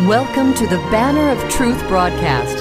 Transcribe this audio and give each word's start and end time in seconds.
Welcome 0.00 0.54
to 0.54 0.66
the 0.66 0.78
Banner 0.90 1.30
of 1.30 1.52
Truth 1.52 1.78
broadcast. 1.86 2.56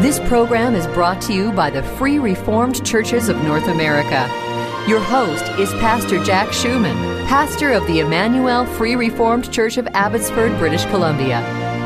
This 0.00 0.20
program 0.28 0.76
is 0.76 0.86
brought 0.86 1.20
to 1.22 1.34
you 1.34 1.50
by 1.50 1.70
the 1.70 1.82
Free 1.82 2.20
Reformed 2.20 2.86
Churches 2.86 3.28
of 3.28 3.36
North 3.42 3.66
America. 3.66 4.28
Your 4.88 5.00
host 5.00 5.44
is 5.58 5.72
Pastor 5.80 6.22
Jack 6.22 6.52
Schumann, 6.52 7.26
pastor 7.26 7.72
of 7.72 7.84
the 7.88 7.98
Emmanuel 7.98 8.64
Free 8.64 8.94
Reformed 8.94 9.52
Church 9.52 9.76
of 9.76 9.88
Abbotsford, 9.88 10.56
British 10.60 10.84
Columbia. 10.84 11.38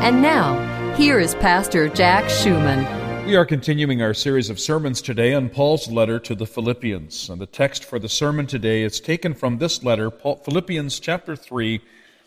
And 0.03 0.21
now, 0.21 0.93
here 0.93 1.19
is 1.19 1.33
Pastor 1.35 1.89
Jack 1.89 2.29
Schumann. 2.29 3.25
We 3.25 3.35
are 3.35 3.45
continuing 3.45 4.03
our 4.03 4.13
series 4.13 4.51
of 4.51 4.59
sermons 4.59 5.01
today 5.01 5.33
on 5.33 5.49
Paul's 5.49 5.89
letter 5.89 6.19
to 6.19 6.35
the 6.35 6.45
Philippians. 6.45 7.31
And 7.31 7.41
the 7.41 7.47
text 7.47 7.83
for 7.83 7.97
the 7.97 8.09
sermon 8.09 8.45
today 8.45 8.83
is 8.83 8.99
taken 8.99 9.33
from 9.33 9.57
this 9.57 9.83
letter, 9.83 10.11
Philippians 10.11 10.99
chapter 10.99 11.35
3 11.35 11.81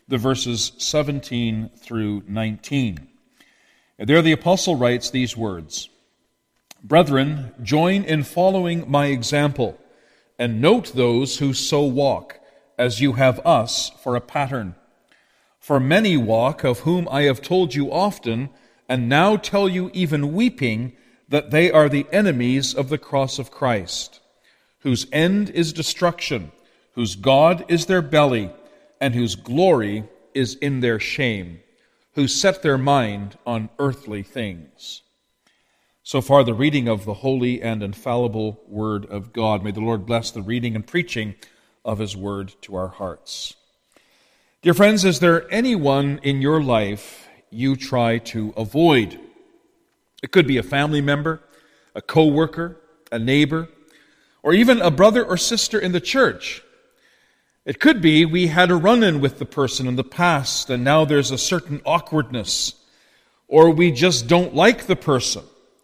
the 0.09 0.18
verses 0.18 0.73
17 0.79 1.70
through 1.77 2.22
19. 2.29 3.09
And 3.99 4.08
there 4.08 4.22
the 4.22 4.32
apostle 4.32 4.76
writes 4.76 5.11
these 5.11 5.36
words 5.36 5.89
Brethren, 6.82 7.53
join 7.63 8.04
in 8.04 8.22
following 8.22 8.89
my 8.89 9.07
example, 9.07 9.79
and 10.39 10.61
note 10.61 10.93
those 10.94 11.39
who 11.39 11.53
so 11.53 11.82
walk, 11.82 12.39
as 12.79 13.00
you 13.00 13.14
have 13.14 13.44
us 13.44 13.90
for 14.03 14.14
a 14.14 14.21
pattern. 14.21 14.77
For 15.58 15.80
many 15.80 16.16
walk, 16.16 16.63
of 16.63 16.80
whom 16.80 17.08
I 17.11 17.22
have 17.22 17.43
told 17.43 17.75
you 17.75 17.91
often, 17.91 18.50
and 18.88 19.08
now 19.08 19.36
tell 19.36 19.68
you 19.68 19.91
even 19.93 20.35
weeping, 20.35 20.93
that 21.29 21.50
they 21.50 21.72
are 21.72 21.88
the 21.88 22.07
enemies 22.13 22.72
of 22.72 22.88
the 22.88 22.99
cross 22.99 23.41
of 23.41 23.50
Christ, 23.50 24.21
whose 24.80 25.08
end 25.11 25.50
is 25.50 25.72
destruction, 25.72 26.52
whose 26.93 27.16
God 27.16 27.64
is 27.66 27.86
their 27.86 28.02
belly 28.02 28.52
and 29.00 29.14
whose 29.14 29.35
glory 29.35 30.05
is 30.35 30.55
in 30.57 30.81
their 30.81 31.00
shame, 31.00 31.61
who 32.14 32.28
set 32.28 32.62
their 32.62 32.78
mind 32.78 33.39
on 33.47 33.69
earthly 33.78 34.22
things. 34.22 35.03
So 36.03 36.20
far, 36.20 36.44
the 36.44 36.55
reading 36.55 36.88
of 36.88 37.05
the 37.05 37.14
holy 37.14 37.61
and 37.61 37.83
infallible 37.83 38.61
Word 38.69 39.06
of 39.06 39.33
God. 39.33 39.64
May 39.64 39.72
the 39.72 39.80
Lord 39.80 40.06
bless 40.06 40.30
the 40.30 40.42
reading 40.42 40.77
and 40.77 40.86
preaching 40.86 41.34
of 41.84 41.98
His 41.98 42.16
Word 42.16 42.55
to 42.62 42.77
our 42.77 42.88
hearts. 42.88 43.55
Dear 44.62 44.75
friends, 44.75 45.05
is 45.05 45.20
there 45.20 45.53
anyone 45.53 46.20
in 46.22 46.41
your 46.41 46.62
life 46.62 47.28
you 47.50 47.77
try 47.77 48.19
to 48.19 48.55
avoid? 48.56 49.19
It 50.22 50.31
could 50.33 50.47
be 50.47 50.58
a 50.58 50.62
family 50.62 51.00
member, 51.00 51.41
a 51.94 52.03
co 52.03 52.27
worker, 52.27 52.77
a 53.10 53.19
neighbor, 53.19 53.69
or 54.42 54.55
even 54.55 54.81
a 54.81 54.91
brother 54.91 55.25
or 55.25 55.36
sister 55.36 55.78
in 55.78 55.92
the 55.92 56.00
church 56.00 56.62
it 57.67 57.81
could 57.81 58.00
be 58.00 58.25
we 58.25 58.47
had 58.47 58.70
a 58.70 58.77
run 58.77 59.03
in 59.03 59.20
with 59.20 59.41
the 59.41 59.45
person 59.45 59.89
in 59.89 59.97
the 59.97 60.05
past 60.05 60.70
and 60.70 60.84
now 60.84 61.05
there's 61.05 61.33
a 61.33 61.39
certain 61.39 61.83
awkwardness. 61.84 62.75
Or 63.48 63.70
we 63.70 63.91
just 63.91 64.28
don't 64.28 64.55
like 64.55 64.86
the 64.86 64.97
person. 64.97 65.42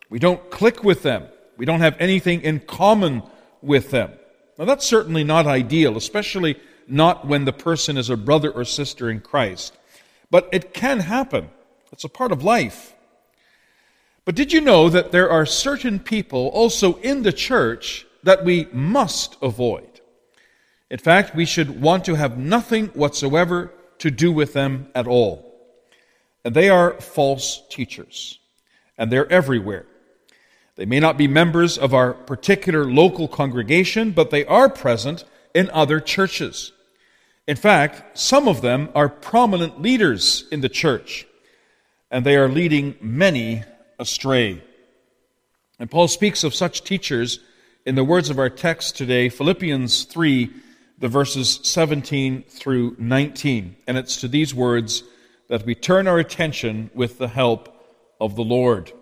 We 0.09 0.21
don't 0.21 0.51
click 0.51 0.85
with 0.85 1.03
them. 1.03 1.27
We 1.57 1.67
don't 1.67 1.81
have 1.81 1.97
anything 1.99 2.43
in 2.43 2.61
common 2.61 3.23
with 3.61 3.91
them. 3.91 4.13
Now 4.59 4.65
that's 4.65 4.87
certainly 4.87 5.25
not 5.25 5.49
ideal, 5.49 5.97
especially 5.97 6.57
not 6.87 7.27
when 7.27 7.45
the 7.45 7.53
person 7.53 7.97
is 7.97 8.11
a 8.11 8.17
brother 8.17 8.51
or 8.51 8.65
sister 8.65 9.11
in 9.11 9.21
Christ. 9.21 9.77
But 10.31 10.49
it 10.53 10.73
can 10.73 11.01
happen. 11.01 11.51
It's 11.91 12.05
a 12.05 12.09
part 12.09 12.31
of 12.31 12.45
life. 12.45 12.95
But 14.25 14.37
did 14.37 14.53
you 14.53 14.61
know 14.61 14.89
that 14.89 15.11
there 15.11 15.31
are 15.31 15.45
certain 15.45 15.99
people 15.99 16.47
also 16.49 16.95
in 16.99 17.25
the 17.25 17.33
church 17.33 18.07
that 18.23 18.45
we 18.45 18.69
must 18.73 19.37
avoid? 19.43 19.92
In 20.93 20.99
fact, 20.99 21.35
we 21.35 21.47
should 21.47 21.81
want 21.81 22.05
to 22.05 22.17
have 22.17 22.37
nothing 22.37 22.89
whatsoever 22.89 23.73
to 23.97 24.11
do 24.11 24.31
with 24.31 24.53
them 24.53 24.89
at 24.95 25.07
all. 25.07 25.51
And 26.45 26.55
they 26.55 26.69
are 26.69 27.01
false 27.01 27.63
teachers, 27.71 28.39
and 28.99 29.11
they're 29.11 29.33
everywhere. 29.33 29.87
They 30.77 30.85
may 30.85 31.01
not 31.01 31.17
be 31.17 31.27
members 31.27 31.79
of 31.79 31.95
our 31.95 32.13
particular 32.13 32.85
local 32.85 33.27
congregation, 33.27 34.11
but 34.11 34.29
they 34.29 34.45
are 34.45 34.69
present 34.69 35.25
in 35.55 35.71
other 35.71 35.99
churches. 35.99 36.73
In 37.47 37.57
fact, 37.57 38.19
some 38.19 38.47
of 38.47 38.61
them 38.61 38.91
are 38.95 39.09
prominent 39.09 39.81
leaders 39.81 40.45
in 40.53 40.61
the 40.61 40.69
church, 40.69 41.27
and 42.11 42.27
they 42.27 42.37
are 42.37 42.51
leading 42.51 42.97
many 43.01 43.65
astray. 43.99 44.63
And 45.79 45.91
Paul 45.91 46.09
speaks 46.09 46.45
of 46.45 46.55
such 46.55 46.85
teachers 46.85 47.41
in 47.87 47.95
the 47.95 48.05
words 48.05 48.29
of 48.29 48.39
our 48.39 48.51
text 48.51 48.99
today, 48.99 49.31
Philippians 49.31 50.05
3 50.05 50.51
the 51.03 51.09
verses 51.09 51.59
17 51.65 52.45
through 52.45 52.95
19. 52.97 53.75
And 53.89 53.99
it's 53.99 54.21
to 54.21 54.29
these 54.29 54.55
words 54.55 55.03
that 55.49 55.67
we 55.67 55.75
turn 55.75 56.07
our 56.07 56.21
attention 56.21 56.93
with 56.95 57.19
the 57.19 57.27
help 57.27 57.77
of 58.21 58.37
the 58.37 58.45
Lord. 58.45 58.93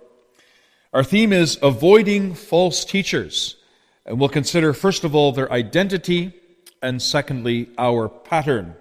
Our 0.95 1.05
theme 1.05 1.35
is 1.35 1.59
avoiding 1.61 2.35
false 2.35 2.87
teachers. 2.87 3.57
And 4.07 4.19
we'll 4.19 4.31
consider, 4.31 4.73
first 4.73 5.05
of 5.05 5.15
all, 5.15 5.33
their 5.33 5.53
identity, 5.53 6.33
and 6.81 7.03
secondly, 7.03 7.69
our 7.77 8.09
pattern. 8.09 8.77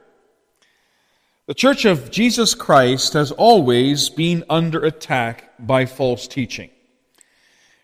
The 1.46 1.54
Church 1.54 1.84
of 1.84 2.12
Jesus 2.12 2.56
Christ 2.56 3.12
has 3.14 3.34
always 3.34 4.08
been 4.08 4.46
under 4.50 4.86
attack 4.86 5.52
by 5.60 5.86
false 5.88 6.26
teaching. 6.26 6.70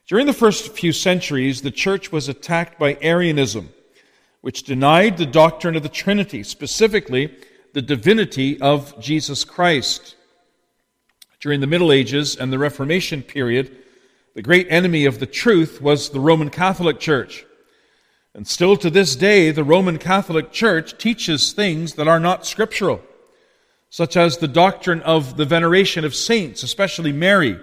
During 0.08 0.28
the 0.28 0.34
first 0.34 0.78
few 0.78 0.94
centuries, 0.94 1.62
the 1.62 1.72
church 1.72 2.10
was 2.10 2.30
attacked 2.30 2.80
by 2.80 2.98
Arianism, 3.02 3.72
which 4.46 4.62
denied 4.62 5.18
the 5.18 5.26
doctrine 5.26 5.76
of 5.76 5.82
the 5.82 5.90
Trinity, 5.90 6.44
specifically 6.44 7.36
the 7.74 7.82
divinity 7.82 8.62
of 8.62 8.94
Jesus 9.00 9.44
Christ. 9.44 10.16
During 11.40 11.62
the 11.62 11.66
Middle 11.66 11.92
Ages 11.92 12.36
and 12.36 12.54
the 12.54 12.60
Reformation 12.60 13.24
period, 13.24 13.76
the 14.36 14.44
great 14.44 14.68
enemy 14.70 15.06
of 15.06 15.18
the 15.18 15.26
truth 15.26 15.82
was 15.82 16.12
the 16.12 16.20
Roman 16.20 16.52
Catholic 16.52 17.00
Church. 17.00 17.44
And 18.36 18.48
still 18.48 18.78
to 18.78 18.92
this 18.92 19.16
day, 19.16 19.50
the 19.50 19.64
Roman 19.64 19.98
Catholic 19.98 20.52
Church 20.52 20.96
teaches 21.00 21.52
things 21.52 21.96
that 21.96 22.08
are 22.08 22.20
not 22.20 22.46
scriptural, 22.46 23.02
such 23.90 24.16
as 24.16 24.38
the 24.38 24.48
doctrine 24.48 25.02
of 25.02 25.38
the 25.38 25.46
veneration 25.46 26.06
of 26.06 26.14
saints, 26.14 26.62
especially 26.62 27.12
Mary, 27.12 27.60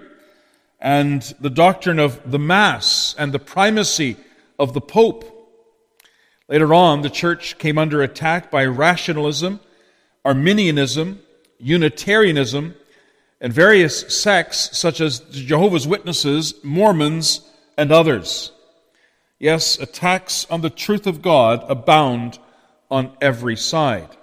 and 0.81 1.33
the 1.39 1.49
doctrine 1.49 1.99
of 1.99 2.29
the 2.29 2.39
Mass 2.39 3.15
and 3.17 3.31
the 3.31 3.39
primacy 3.39 4.17
of 4.59 4.73
the 4.73 4.81
Pope. 4.81 5.29
Later 6.53 6.75
on, 6.75 7.01
the 7.01 7.09
church 7.09 7.57
came 7.57 7.79
under 7.79 8.03
attack 8.03 8.51
by 8.51 8.63
rationalism, 8.67 9.59
Arminianism, 10.23 11.19
Unitarianism, 11.57 12.75
and 13.41 13.51
various 13.51 14.15
sects 14.15 14.77
such 14.77 15.01
as 15.01 15.21
Jehovah's 15.31 15.87
Witnesses, 15.87 16.53
Mormons, 16.63 17.41
and 17.75 17.91
others. 17.91 18.51
Yes, 19.39 19.79
attacks 19.79 20.45
on 20.47 20.61
the 20.61 20.69
truth 20.69 21.07
of 21.07 21.23
God 21.23 21.65
abound 21.67 22.37
on 22.91 23.17
every 23.19 23.55
side. 23.55 24.15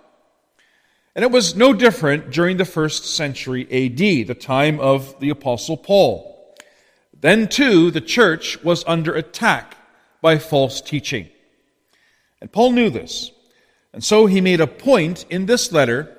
And 1.16 1.24
it 1.24 1.32
was 1.32 1.56
no 1.56 1.72
different 1.72 2.30
during 2.30 2.58
the 2.58 2.64
first 2.64 3.06
century 3.06 3.64
AD, 3.64 4.28
the 4.28 4.36
time 4.38 4.78
of 4.78 5.18
the 5.18 5.30
Apostle 5.30 5.76
Paul. 5.76 6.54
Then, 7.12 7.48
too, 7.48 7.90
the 7.90 8.00
church 8.00 8.62
was 8.62 8.84
under 8.86 9.16
attack 9.16 9.76
by 10.22 10.38
false 10.38 10.80
teaching. 10.80 11.28
And 12.40 12.50
Paul 12.50 12.72
knew 12.72 12.90
this. 12.90 13.30
And 13.92 14.02
so 14.02 14.26
he 14.26 14.40
made 14.40 14.60
a 14.60 14.66
point 14.66 15.26
in 15.30 15.46
this 15.46 15.72
letter 15.72 16.16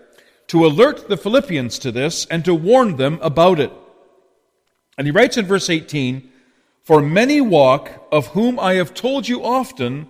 to 0.48 0.66
alert 0.66 1.08
the 1.08 1.18
Philippians 1.18 1.80
to 1.80 1.92
this 1.92 2.26
and 2.26 2.44
to 2.46 2.54
warn 2.54 2.98
them 2.98 3.20
about 3.22 3.59
it. 3.59 3.72
And 4.98 5.08
he 5.08 5.12
writes 5.12 5.38
in 5.38 5.46
verse 5.46 5.70
18, 5.70 6.30
For 6.84 7.02
many 7.02 7.40
walk, 7.40 8.08
of 8.12 8.28
whom 8.28 8.59
I 8.59 8.74
have 8.74 8.94
told 8.94 9.28
you 9.28 9.44
often, 9.44 10.09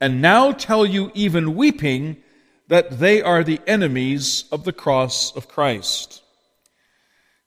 and 0.00 0.22
now 0.22 0.52
tell 0.52 0.86
you 0.86 1.10
even 1.14 1.56
weeping, 1.56 2.22
that 2.68 3.00
they 3.00 3.20
are 3.20 3.42
the 3.42 3.60
enemies 3.66 4.44
of 4.52 4.62
the 4.62 4.72
cross 4.72 5.34
of 5.34 5.48
Christ. 5.48 6.22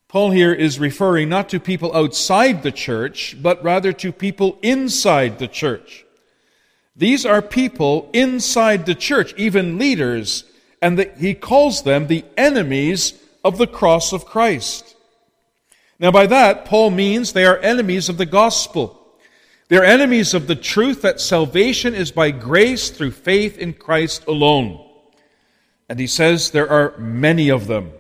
Paul 0.10 0.32
here 0.32 0.54
is 0.54 0.80
referring 0.80 1.30
not 1.30 1.50
to 1.50 1.60
people 1.60 1.96
outside 1.96 2.62
the 2.62 2.72
church, 2.74 3.38
but 3.42 3.64
rather 3.64 3.94
to 3.94 4.12
people 4.12 4.60
inside 4.62 5.40
the 5.40 5.48
church. 5.48 6.06
These 6.96 7.26
are 7.26 7.42
people 7.42 8.10
inside 8.14 8.86
the 8.86 8.96
church, 8.96 9.34
even 9.36 9.78
leaders, 9.78 10.44
and 10.82 11.00
the, 11.00 11.12
he 11.18 11.34
calls 11.34 11.84
them 11.84 12.08
the 12.08 12.24
enemies 12.38 13.14
of 13.44 13.58
the 13.58 13.68
cross 13.68 14.14
of 14.14 14.26
Christ. 14.26 14.96
Now, 16.00 16.12
by 16.12 16.28
that, 16.28 16.66
Paul 16.66 16.92
means 16.92 17.34
they 17.34 17.46
are 17.46 17.58
enemies 17.60 18.10
of 18.10 18.18
the 18.18 18.26
gospel. 18.26 19.00
They're 19.70 19.84
enemies 19.84 20.34
of 20.34 20.48
the 20.48 20.56
truth 20.56 21.02
that 21.02 21.20
salvation 21.20 21.96
is 21.96 22.12
by 22.12 22.32
grace 22.32 22.90
through 22.90 23.12
faith 23.12 23.58
in 23.58 23.74
Christ 23.74 24.26
alone. 24.28 24.86
And 25.90 26.00
he 26.00 26.08
says 26.08 26.52
there 26.52 26.70
are 26.70 26.98
many 26.98 27.50
of 27.50 27.68
them. 27.68 27.92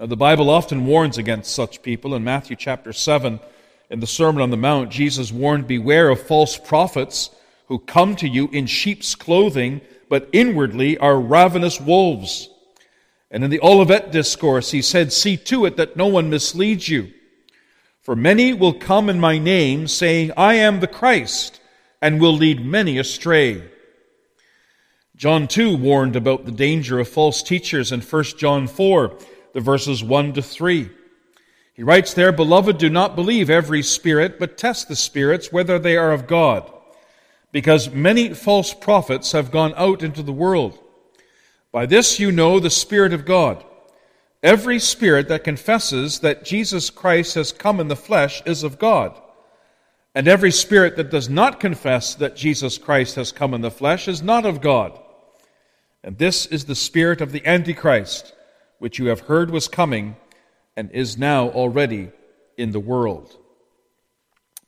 Now, 0.00 0.06
the 0.06 0.16
Bible 0.16 0.50
often 0.50 0.86
warns 0.86 1.18
against 1.18 1.52
such 1.52 1.82
people. 1.82 2.14
In 2.14 2.24
Matthew 2.24 2.56
chapter 2.56 2.92
7, 2.92 3.40
in 3.90 4.00
the 4.00 4.06
Sermon 4.06 4.42
on 4.42 4.50
the 4.50 4.56
Mount, 4.56 4.90
Jesus 4.90 5.32
warned, 5.32 5.66
Beware 5.66 6.10
of 6.10 6.20
false 6.20 6.58
prophets 6.58 7.30
who 7.66 7.78
come 7.78 8.16
to 8.16 8.28
you 8.28 8.48
in 8.48 8.66
sheep's 8.66 9.14
clothing, 9.14 9.80
but 10.08 10.28
inwardly 10.32 10.98
are 10.98 11.20
ravenous 11.20 11.80
wolves. 11.80 12.48
And 13.30 13.44
in 13.44 13.50
the 13.50 13.60
Olivet 13.60 14.10
Discourse, 14.10 14.70
he 14.70 14.82
said, 14.82 15.12
See 15.12 15.36
to 15.36 15.66
it 15.66 15.76
that 15.76 15.96
no 15.96 16.06
one 16.06 16.30
misleads 16.30 16.88
you. 16.88 17.12
For 18.00 18.16
many 18.16 18.54
will 18.54 18.72
come 18.72 19.10
in 19.10 19.20
my 19.20 19.38
name, 19.38 19.86
saying, 19.86 20.32
I 20.36 20.54
am 20.54 20.80
the 20.80 20.86
Christ, 20.86 21.60
and 22.00 22.20
will 22.20 22.32
lead 22.32 22.64
many 22.64 22.98
astray. 22.98 23.70
John 25.14 25.48
too 25.48 25.76
warned 25.76 26.16
about 26.16 26.46
the 26.46 26.52
danger 26.52 26.98
of 27.00 27.08
false 27.08 27.42
teachers 27.42 27.92
in 27.92 28.00
1 28.00 28.24
John 28.38 28.66
4, 28.66 29.18
the 29.52 29.60
verses 29.60 30.02
1 30.02 30.34
to 30.34 30.42
3. 30.42 30.90
He 31.78 31.84
writes 31.84 32.12
there, 32.12 32.32
Beloved, 32.32 32.76
do 32.76 32.90
not 32.90 33.14
believe 33.14 33.48
every 33.48 33.84
spirit, 33.84 34.40
but 34.40 34.58
test 34.58 34.88
the 34.88 34.96
spirits 34.96 35.52
whether 35.52 35.78
they 35.78 35.96
are 35.96 36.10
of 36.10 36.26
God, 36.26 36.68
because 37.52 37.88
many 37.88 38.34
false 38.34 38.74
prophets 38.74 39.30
have 39.30 39.52
gone 39.52 39.72
out 39.76 40.02
into 40.02 40.24
the 40.24 40.32
world. 40.32 40.76
By 41.70 41.86
this 41.86 42.18
you 42.18 42.32
know 42.32 42.58
the 42.58 42.68
Spirit 42.68 43.12
of 43.12 43.24
God. 43.24 43.64
Every 44.42 44.80
spirit 44.80 45.28
that 45.28 45.44
confesses 45.44 46.18
that 46.18 46.44
Jesus 46.44 46.90
Christ 46.90 47.36
has 47.36 47.52
come 47.52 47.78
in 47.78 47.86
the 47.86 47.94
flesh 47.94 48.42
is 48.44 48.64
of 48.64 48.80
God. 48.80 49.16
And 50.16 50.26
every 50.26 50.50
spirit 50.50 50.96
that 50.96 51.12
does 51.12 51.28
not 51.28 51.60
confess 51.60 52.16
that 52.16 52.34
Jesus 52.34 52.76
Christ 52.76 53.14
has 53.14 53.30
come 53.30 53.54
in 53.54 53.60
the 53.60 53.70
flesh 53.70 54.08
is 54.08 54.20
not 54.20 54.44
of 54.44 54.60
God. 54.60 54.98
And 56.02 56.18
this 56.18 56.44
is 56.44 56.64
the 56.64 56.74
spirit 56.74 57.20
of 57.20 57.30
the 57.30 57.46
Antichrist, 57.46 58.34
which 58.80 58.98
you 58.98 59.06
have 59.06 59.20
heard 59.20 59.52
was 59.52 59.68
coming 59.68 60.16
and 60.78 60.92
is 60.92 61.18
now 61.18 61.48
already 61.48 62.08
in 62.56 62.70
the 62.70 62.78
world. 62.78 63.36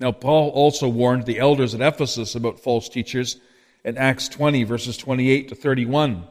Now, 0.00 0.10
Paul 0.10 0.48
also 0.48 0.88
warned 0.88 1.24
the 1.24 1.38
elders 1.38 1.72
at 1.72 1.80
Ephesus 1.80 2.34
about 2.34 2.58
false 2.58 2.88
teachers 2.88 3.36
in 3.84 3.96
Acts 3.96 4.28
20, 4.28 4.64
verses 4.64 4.96
28 4.96 5.50
to 5.50 5.54
31. 5.54 6.24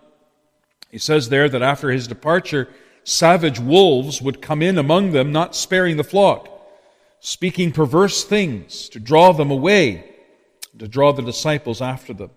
He 0.92 0.98
says 0.98 1.30
there 1.30 1.48
that 1.48 1.62
after 1.62 1.92
his 1.92 2.10
departure, 2.10 2.68
savage 3.06 3.58
wolves 3.58 4.22
would 4.22 4.42
come 4.42 4.62
in 4.62 4.78
among 4.78 5.14
them, 5.14 5.32
not 5.32 5.56
sparing 5.56 5.96
the 5.96 6.04
flock, 6.04 6.50
speaking 7.22 7.72
perverse 7.72 8.26
things 8.26 8.90
to 8.90 9.00
draw 9.00 9.32
them 9.32 9.50
away, 9.50 10.14
to 10.78 10.90
draw 10.90 11.14
the 11.14 11.22
disciples 11.22 11.82
after 11.82 12.14
them. 12.14 12.32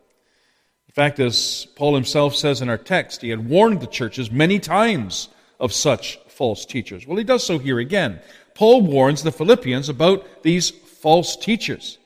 In 0.87 0.93
fact, 0.93 1.19
as 1.19 1.67
Paul 1.75 1.97
himself 1.97 2.37
says 2.37 2.63
in 2.63 2.69
our 2.69 2.79
text, 2.79 3.21
he 3.21 3.31
had 3.31 3.49
warned 3.49 3.81
the 3.81 3.89
churches 3.89 4.31
many 4.31 4.61
times 4.61 5.29
of 5.59 5.73
such 5.73 6.21
false 6.33 6.67
teachers. 6.67 7.07
Well, 7.07 7.19
he 7.19 7.25
does 7.25 7.45
so 7.45 7.59
here 7.59 7.79
again. 7.79 8.21
Paul 8.55 8.83
warns 8.83 9.23
the 9.23 9.33
Philippians 9.33 9.89
about 9.89 10.43
these 10.43 10.71
false 10.71 11.37
teachers. 11.37 11.99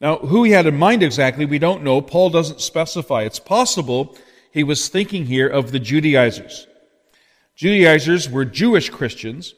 Now, 0.00 0.16
who 0.16 0.44
he 0.44 0.52
had 0.52 0.66
in 0.66 0.76
mind 0.76 1.02
exactly, 1.02 1.44
we 1.44 1.58
don't 1.58 1.84
know. 1.84 2.00
Paul 2.00 2.30
doesn't 2.30 2.60
specify. 2.60 3.22
It's 3.22 3.38
possible 3.38 4.16
he 4.50 4.64
was 4.64 4.88
thinking 4.88 5.26
here 5.26 5.48
of 5.48 5.70
the 5.70 5.78
Judaizers. 5.78 6.66
Judaizers 7.54 8.28
were 8.28 8.44
Jewish 8.44 8.90
Christians 8.90 9.54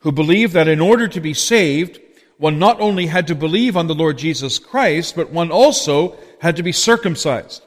who 0.00 0.12
believed 0.12 0.52
that 0.54 0.68
in 0.68 0.80
order 0.80 1.08
to 1.08 1.20
be 1.20 1.34
saved, 1.34 2.00
one 2.38 2.58
not 2.58 2.80
only 2.80 3.06
had 3.06 3.26
to 3.26 3.34
believe 3.34 3.76
on 3.76 3.86
the 3.86 3.94
Lord 3.94 4.16
Jesus 4.16 4.58
Christ, 4.58 5.14
but 5.14 5.30
one 5.30 5.50
also 5.50 6.16
had 6.40 6.56
to 6.56 6.62
be 6.62 6.72
circumcised. 6.72 7.62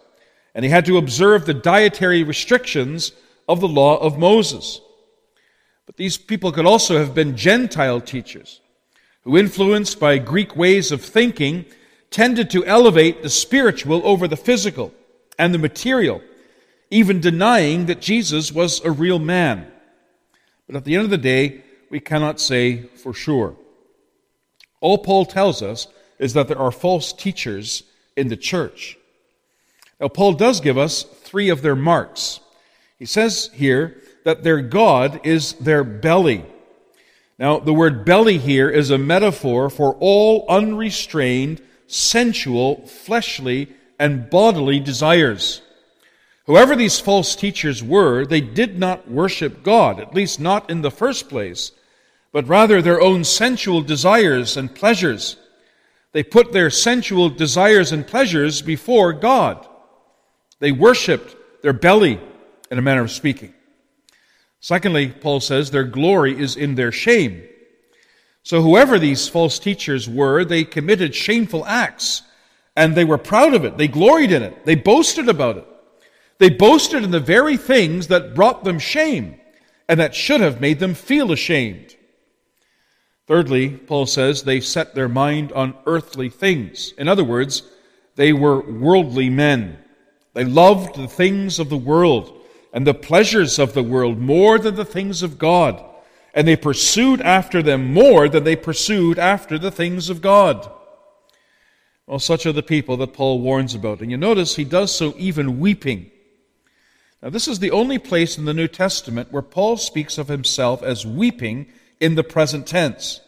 And 0.55 0.65
he 0.65 0.71
had 0.71 0.85
to 0.85 0.97
observe 0.97 1.45
the 1.45 1.53
dietary 1.53 2.23
restrictions 2.23 3.11
of 3.47 3.59
the 3.59 3.67
law 3.67 3.97
of 3.97 4.17
Moses. 4.17 4.81
But 5.93 5.97
these 5.97 6.17
people 6.17 6.51
could 6.51 6.65
also 6.65 6.97
have 6.97 7.13
been 7.13 7.37
Gentile 7.37 8.01
teachers 8.01 8.61
who, 9.23 9.37
influenced 9.37 9.99
by 9.99 10.17
Greek 10.17 10.55
ways 10.55 10.91
of 10.91 11.01
thinking, 11.01 11.65
tended 12.09 12.49
to 12.49 12.65
elevate 12.65 13.21
the 13.21 13.29
spiritual 13.29 14.01
over 14.03 14.27
the 14.27 14.35
physical 14.35 14.91
and 15.37 15.53
the 15.53 15.59
material 15.59 16.21
even 16.93 17.19
denying 17.19 17.87
that 17.87 17.99
Jesus 17.99 18.51
was 18.51 18.79
a 18.85 18.91
real 18.91 19.17
man. 19.17 19.65
But 20.67 20.75
at 20.75 20.85
the 20.85 20.95
end 20.95 21.05
of 21.05 21.09
the 21.09 21.17
day, 21.17 21.63
we 21.89 21.99
cannot 21.99 22.39
say 22.39 22.83
for 22.83 23.15
sure. 23.15 23.55
All 24.79 24.99
Paul 24.99 25.25
tells 25.25 25.63
us 25.63 25.87
is 26.19 26.33
that 26.33 26.47
there 26.47 26.59
are 26.59 26.71
false 26.71 27.11
teachers 27.11 27.81
in 28.15 28.27
the 28.27 28.37
church. 28.37 28.95
Now, 29.99 30.07
Paul 30.07 30.33
does 30.33 30.59
give 30.59 30.77
us 30.77 31.01
three 31.01 31.49
of 31.49 31.63
their 31.63 31.75
marks. 31.75 32.39
He 32.99 33.05
says 33.05 33.49
here 33.53 33.99
that 34.23 34.43
their 34.43 34.61
God 34.61 35.21
is 35.23 35.53
their 35.53 35.83
belly. 35.83 36.45
Now, 37.39 37.59
the 37.59 37.73
word 37.73 38.05
belly 38.05 38.37
here 38.37 38.69
is 38.69 38.89
a 38.89 38.97
metaphor 38.97 39.69
for 39.69 39.95
all 39.99 40.45
unrestrained, 40.47 41.61
sensual, 41.87 42.85
fleshly, 42.87 43.69
and 43.99 44.29
bodily 44.29 44.79
desires. 44.79 45.61
Whoever 46.45 46.75
these 46.75 46.99
false 46.99 47.35
teachers 47.35 47.81
were, 47.81 48.25
they 48.25 48.41
did 48.41 48.77
not 48.77 49.09
worship 49.09 49.63
God, 49.63 49.99
at 49.99 50.13
least 50.13 50.39
not 50.39 50.69
in 50.69 50.81
the 50.81 50.91
first 50.91 51.29
place, 51.29 51.71
but 52.31 52.47
rather 52.47 52.81
their 52.81 53.01
own 53.01 53.23
sensual 53.23 53.81
desires 53.81 54.57
and 54.57 54.73
pleasures. 54.73 55.37
They 56.11 56.23
put 56.23 56.51
their 56.51 56.69
sensual 56.69 57.29
desires 57.29 57.91
and 57.91 58.05
pleasures 58.05 58.61
before 58.61 59.13
God. 59.13 59.65
They 60.59 60.71
worshiped 60.71 61.35
their 61.61 61.73
belly, 61.73 62.19
in 62.69 62.77
a 62.77 62.81
manner 62.81 63.01
of 63.01 63.11
speaking. 63.11 63.53
Secondly, 64.63 65.09
Paul 65.09 65.41
says 65.41 65.71
their 65.71 65.83
glory 65.83 66.39
is 66.39 66.55
in 66.55 66.75
their 66.75 66.93
shame. 66.93 67.43
So, 68.43 68.61
whoever 68.61 68.97
these 68.97 69.27
false 69.27 69.59
teachers 69.59 70.07
were, 70.07 70.45
they 70.45 70.63
committed 70.63 71.13
shameful 71.13 71.65
acts, 71.65 72.21
and 72.73 72.95
they 72.95 73.03
were 73.03 73.17
proud 73.17 73.55
of 73.55 73.65
it. 73.65 73.77
They 73.77 73.89
gloried 73.89 74.31
in 74.31 74.41
it. 74.41 74.65
They 74.65 74.75
boasted 74.75 75.27
about 75.27 75.57
it. 75.57 75.67
They 76.37 76.49
boasted 76.49 77.03
in 77.03 77.11
the 77.11 77.19
very 77.19 77.57
things 77.57 78.07
that 78.07 78.35
brought 78.35 78.63
them 78.63 78.79
shame 78.79 79.37
and 79.89 79.99
that 79.99 80.15
should 80.15 80.39
have 80.39 80.61
made 80.61 80.79
them 80.79 80.93
feel 80.93 81.33
ashamed. 81.33 81.97
Thirdly, 83.27 83.67
Paul 83.69 84.05
says 84.05 84.43
they 84.43 84.61
set 84.61 84.95
their 84.95 85.09
mind 85.09 85.51
on 85.51 85.75
earthly 85.85 86.29
things. 86.29 86.93
In 86.97 87.09
other 87.09 87.25
words, 87.25 87.63
they 88.15 88.31
were 88.31 88.61
worldly 88.61 89.29
men. 89.29 89.77
They 90.33 90.45
loved 90.45 90.95
the 90.95 91.09
things 91.09 91.59
of 91.59 91.67
the 91.67 91.75
world 91.75 92.42
and 92.73 92.85
the 92.85 92.93
pleasures 92.93 93.59
of 93.59 93.73
the 93.73 93.83
world 93.83 94.17
more 94.17 94.57
than 94.57 94.75
the 94.75 94.83
things 94.83 95.21
of 95.21 95.37
God, 95.37 95.81
and 96.33 96.47
they 96.47 96.55
pursued 96.55 97.21
after 97.21 97.61
them 97.61 97.93
more 97.93 98.27
than 98.27 98.43
they 98.43 98.55
pursued 98.55 99.19
after 99.19 99.59
the 99.59 99.71
things 99.71 100.09
of 100.09 100.21
God. 100.21 100.69
Well, 102.07 102.19
such 102.19 102.45
are 102.45 102.51
the 102.51 102.63
people 102.63 102.97
that 102.97 103.13
Paul 103.13 103.39
warns 103.39 103.75
about. 103.75 104.01
And 104.01 104.11
you 104.11 104.17
notice 104.17 104.55
he 104.55 104.65
does 104.65 104.93
so 104.93 105.13
even 105.17 105.59
weeping. 105.59 106.11
Now, 107.21 107.29
this 107.29 107.47
is 107.47 107.59
the 107.59 107.71
only 107.71 107.97
place 107.97 108.37
in 108.37 108.45
the 108.45 108.53
New 108.53 108.67
Testament 108.67 109.31
where 109.31 109.41
Paul 109.41 109.77
speaks 109.77 110.17
of 110.17 110.27
himself 110.27 110.83
as 110.83 111.05
weeping 111.05 111.67
in 112.01 112.15
the 112.15 112.23
present 112.23 112.67
tense. 112.67 113.21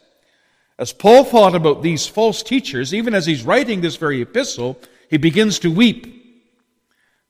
As 0.78 0.92
Paul 0.92 1.24
thought 1.24 1.54
about 1.54 1.82
these 1.82 2.06
false 2.06 2.42
teachers, 2.42 2.92
even 2.92 3.14
as 3.14 3.24
he's 3.24 3.44
writing 3.44 3.80
this 3.80 3.96
very 3.96 4.20
epistle, 4.20 4.78
he 5.08 5.16
begins 5.16 5.58
to 5.60 5.70
weep. 5.70 6.12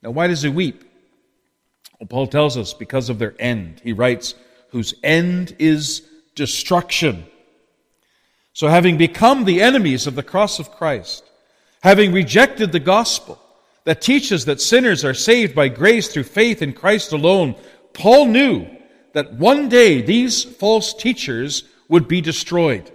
Now, 0.03 0.11
why 0.11 0.27
does 0.27 0.43
he 0.43 0.49
weep? 0.49 0.83
Well, 1.99 2.07
Paul 2.09 2.27
tells 2.27 2.57
us 2.57 2.75
because 2.75 3.09
of 3.09 3.19
their 3.19 3.35
end. 3.39 3.81
He 3.83 3.93
writes, 3.93 4.35
whose 4.71 4.95
end 5.03 5.57
is 5.59 6.03
destruction. 6.35 7.27
So, 8.53 8.69
having 8.69 8.97
become 8.99 9.45
the 9.45 9.63
enemies 9.63 10.07
of 10.07 10.15
the 10.15 10.23
cross 10.23 10.59
of 10.59 10.71
Christ, 10.71 11.25
having 11.83 12.13
rejected 12.13 12.73
the 12.73 12.81
gospel, 12.81 13.41
that 13.85 14.01
teaches 14.01 14.45
that 14.45 14.61
sinners 14.61 15.05
are 15.05 15.15
saved 15.15 15.55
by 15.55 15.69
grace 15.69 16.09
through 16.09 16.25
faith 16.25 16.61
in 16.61 16.73
Christ 16.73 17.13
alone, 17.13 17.55
Paul 17.93 18.27
knew 18.27 18.67
that 19.13 19.35
one 19.35 19.69
day 19.69 20.03
these 20.03 20.43
false 20.45 20.93
teachers 20.93 21.63
would 21.89 22.09
be 22.09 22.21
destroyed. 22.21 22.91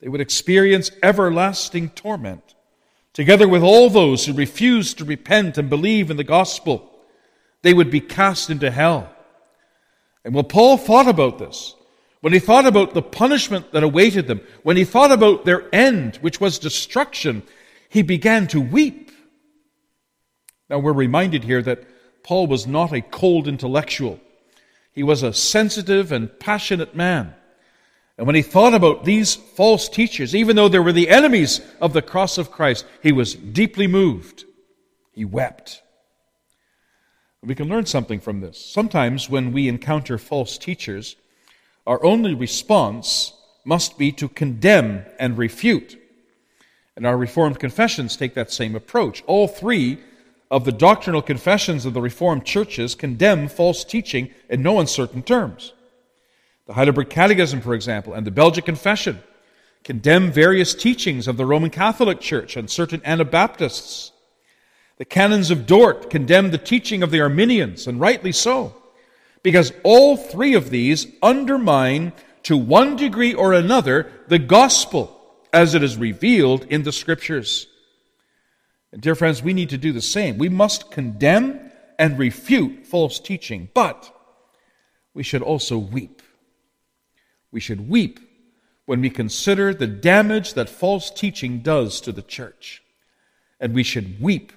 They 0.00 0.08
would 0.08 0.20
experience 0.20 0.90
everlasting 1.02 1.90
torment, 1.90 2.54
together 3.12 3.48
with 3.48 3.62
all 3.62 3.90
those 3.90 4.24
who 4.24 4.32
refuse 4.32 4.94
to 4.94 5.04
repent 5.04 5.58
and 5.58 5.68
believe 5.68 6.10
in 6.10 6.16
the 6.16 6.24
gospel. 6.24 6.89
They 7.62 7.74
would 7.74 7.90
be 7.90 8.00
cast 8.00 8.50
into 8.50 8.70
hell. 8.70 9.14
And 10.24 10.34
when 10.34 10.46
Paul 10.46 10.76
thought 10.76 11.08
about 11.08 11.38
this, 11.38 11.74
when 12.20 12.32
he 12.32 12.38
thought 12.38 12.66
about 12.66 12.92
the 12.92 13.02
punishment 13.02 13.72
that 13.72 13.82
awaited 13.82 14.26
them, 14.26 14.40
when 14.62 14.76
he 14.76 14.84
thought 14.84 15.12
about 15.12 15.44
their 15.44 15.74
end, 15.74 16.16
which 16.16 16.40
was 16.40 16.58
destruction, 16.58 17.42
he 17.88 18.02
began 18.02 18.46
to 18.48 18.60
weep. 18.60 19.10
Now, 20.68 20.78
we're 20.78 20.92
reminded 20.92 21.44
here 21.44 21.62
that 21.62 21.84
Paul 22.22 22.46
was 22.46 22.66
not 22.66 22.92
a 22.92 23.00
cold 23.00 23.48
intellectual. 23.48 24.20
He 24.92 25.02
was 25.02 25.22
a 25.22 25.32
sensitive 25.32 26.12
and 26.12 26.38
passionate 26.38 26.94
man. 26.94 27.34
And 28.18 28.26
when 28.26 28.36
he 28.36 28.42
thought 28.42 28.74
about 28.74 29.06
these 29.06 29.34
false 29.34 29.88
teachers, 29.88 30.34
even 30.34 30.54
though 30.54 30.68
they 30.68 30.78
were 30.78 30.92
the 30.92 31.08
enemies 31.08 31.62
of 31.80 31.94
the 31.94 32.02
cross 32.02 32.36
of 32.36 32.50
Christ, 32.50 32.84
he 33.02 33.12
was 33.12 33.34
deeply 33.34 33.86
moved. 33.86 34.44
He 35.12 35.24
wept. 35.24 35.82
We 37.42 37.54
can 37.54 37.68
learn 37.68 37.86
something 37.86 38.20
from 38.20 38.40
this. 38.40 38.62
Sometimes 38.62 39.30
when 39.30 39.52
we 39.52 39.66
encounter 39.66 40.18
false 40.18 40.58
teachers, 40.58 41.16
our 41.86 42.02
only 42.04 42.34
response 42.34 43.32
must 43.64 43.96
be 43.96 44.12
to 44.12 44.28
condemn 44.28 45.04
and 45.18 45.38
refute. 45.38 45.98
And 46.96 47.06
our 47.06 47.16
Reformed 47.16 47.58
confessions 47.58 48.16
take 48.16 48.34
that 48.34 48.52
same 48.52 48.76
approach. 48.76 49.22
All 49.26 49.48
three 49.48 49.98
of 50.50 50.64
the 50.66 50.72
doctrinal 50.72 51.22
confessions 51.22 51.86
of 51.86 51.94
the 51.94 52.02
Reformed 52.02 52.44
churches 52.44 52.94
condemn 52.94 53.48
false 53.48 53.84
teaching 53.84 54.30
in 54.50 54.62
no 54.62 54.78
uncertain 54.78 55.22
terms. 55.22 55.72
The 56.66 56.74
Heidelberg 56.74 57.08
Catechism, 57.08 57.62
for 57.62 57.74
example, 57.74 58.12
and 58.12 58.26
the 58.26 58.30
Belgic 58.30 58.66
Confession 58.66 59.20
condemn 59.82 60.30
various 60.30 60.74
teachings 60.74 61.26
of 61.26 61.38
the 61.38 61.46
Roman 61.46 61.70
Catholic 61.70 62.20
Church 62.20 62.54
and 62.54 62.68
certain 62.68 63.00
Anabaptists. 63.04 64.12
The 65.00 65.06
canons 65.06 65.50
of 65.50 65.66
Dort 65.66 66.10
condemned 66.10 66.52
the 66.52 66.58
teaching 66.58 67.02
of 67.02 67.10
the 67.10 67.22
Arminians, 67.22 67.86
and 67.86 67.98
rightly 67.98 68.32
so, 68.32 68.74
because 69.42 69.72
all 69.82 70.14
three 70.18 70.52
of 70.52 70.68
these 70.68 71.06
undermine, 71.22 72.12
to 72.42 72.54
one 72.54 72.96
degree 72.96 73.32
or 73.32 73.54
another, 73.54 74.12
the 74.28 74.38
gospel 74.38 75.18
as 75.54 75.74
it 75.74 75.82
is 75.82 75.96
revealed 75.96 76.64
in 76.64 76.82
the 76.82 76.92
Scriptures. 76.92 77.66
And 78.92 79.00
dear 79.00 79.14
friends, 79.14 79.42
we 79.42 79.54
need 79.54 79.70
to 79.70 79.78
do 79.78 79.90
the 79.90 80.02
same. 80.02 80.36
We 80.36 80.50
must 80.50 80.90
condemn 80.90 81.72
and 81.98 82.18
refute 82.18 82.86
false 82.86 83.18
teaching, 83.18 83.70
but 83.72 84.14
we 85.14 85.22
should 85.22 85.40
also 85.40 85.78
weep. 85.78 86.20
We 87.50 87.60
should 87.60 87.88
weep 87.88 88.20
when 88.84 89.00
we 89.00 89.08
consider 89.08 89.72
the 89.72 89.86
damage 89.86 90.52
that 90.52 90.68
false 90.68 91.10
teaching 91.10 91.60
does 91.60 92.02
to 92.02 92.12
the 92.12 92.20
church. 92.20 92.82
And 93.58 93.74
we 93.74 93.82
should 93.82 94.20
weep 94.20 94.52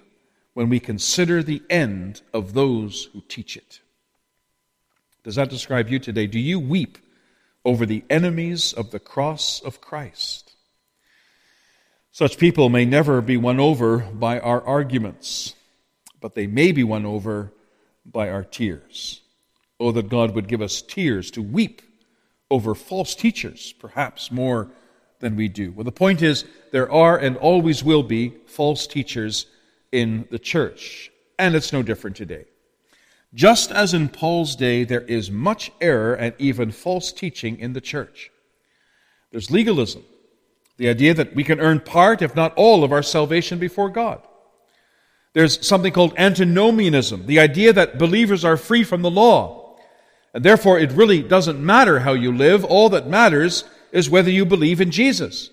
when 0.54 0.70
we 0.70 0.80
consider 0.80 1.42
the 1.42 1.62
end 1.70 2.22
of 2.34 2.54
those 2.54 3.10
who 3.14 3.22
teach 3.28 3.58
it. 3.58 3.80
Does 5.24 5.36
that 5.36 5.50
describe 5.50 5.90
you 5.90 6.00
today? 6.00 6.28
Do 6.28 6.40
you 6.40 6.60
weep 6.60 6.98
over 7.66 7.86
the 7.86 8.04
enemies 8.10 8.74
of 8.74 8.92
the 8.92 9.00
cross 9.00 9.62
of 9.62 9.82
Christ? 9.82 10.54
Such 12.12 12.38
people 12.38 12.70
may 12.70 12.86
never 12.86 13.22
be 13.22 13.38
won 13.38 13.60
over 13.60 14.00
by 14.00 14.40
our 14.40 14.62
arguments, 14.62 15.56
but 16.22 16.36
they 16.36 16.46
may 16.46 16.72
be 16.72 16.84
won 16.84 17.06
over 17.06 17.52
by 18.06 18.30
our 18.30 18.44
tears. 18.44 19.22
Oh, 19.80 19.92
that 19.92 20.10
God 20.10 20.36
would 20.36 20.48
give 20.48 20.62
us 20.62 20.82
tears 20.82 21.32
to 21.32 21.42
weep 21.42 21.82
over 22.52 22.76
false 22.76 23.16
teachers, 23.16 23.74
perhaps 23.80 24.32
more 24.32 24.70
than 25.20 25.36
we 25.36 25.48
do. 25.48 25.72
Well, 25.72 25.86
the 25.86 25.92
point 25.92 26.22
is, 26.22 26.46
there 26.72 26.92
are 26.92 27.18
and 27.18 27.38
always 27.38 27.84
will 27.84 28.04
be 28.04 28.34
false 28.46 28.86
teachers 28.86 29.48
in 29.94 30.28
the 30.32 30.40
church, 30.40 31.12
and 31.40 31.56
it's 31.56 31.72
no 31.72 31.84
different 31.84 32.18
today. 32.18 32.46
Just 33.34 33.72
as 33.72 33.94
in 33.94 34.10
Paul's 34.10 34.56
day, 34.56 34.84
there 34.84 35.02
is 35.02 35.32
much 35.32 35.72
error 35.80 36.14
and 36.14 36.34
even 36.38 36.72
false 36.72 37.14
teaching 37.14 37.58
in 37.60 37.74
the 37.74 37.82
church. 37.82 38.32
There's 39.32 39.50
legalism, 39.50 40.04
the 40.78 40.90
idea 40.90 41.14
that 41.14 41.36
we 41.36 41.44
can 41.44 41.60
earn 41.60 41.80
part, 41.80 42.22
if 42.22 42.36
not 42.36 42.54
all, 42.56 42.84
of 42.84 42.92
our 42.92 43.04
salvation 43.04 43.60
before 43.60 43.90
God. 43.90 44.22
There's 45.34 45.66
something 45.66 45.94
called 45.94 46.14
antinomianism, 46.18 47.26
the 47.26 47.40
idea 47.40 47.72
that 47.74 47.98
believers 47.98 48.44
are 48.44 48.58
free 48.58 48.84
from 48.84 49.02
the 49.02 49.12
law. 49.12 49.78
And 50.34 50.44
therefore, 50.44 50.80
it 50.80 50.92
really 50.92 51.22
doesn't 51.22 51.64
matter 51.64 52.00
how 52.00 52.14
you 52.14 52.32
live. 52.36 52.66
All 52.66 52.90
that 52.90 53.08
matters 53.08 53.64
is 53.92 54.10
whether 54.10 54.32
you 54.32 54.46
believe 54.46 54.82
in 54.82 54.90
Jesus. 54.90 55.52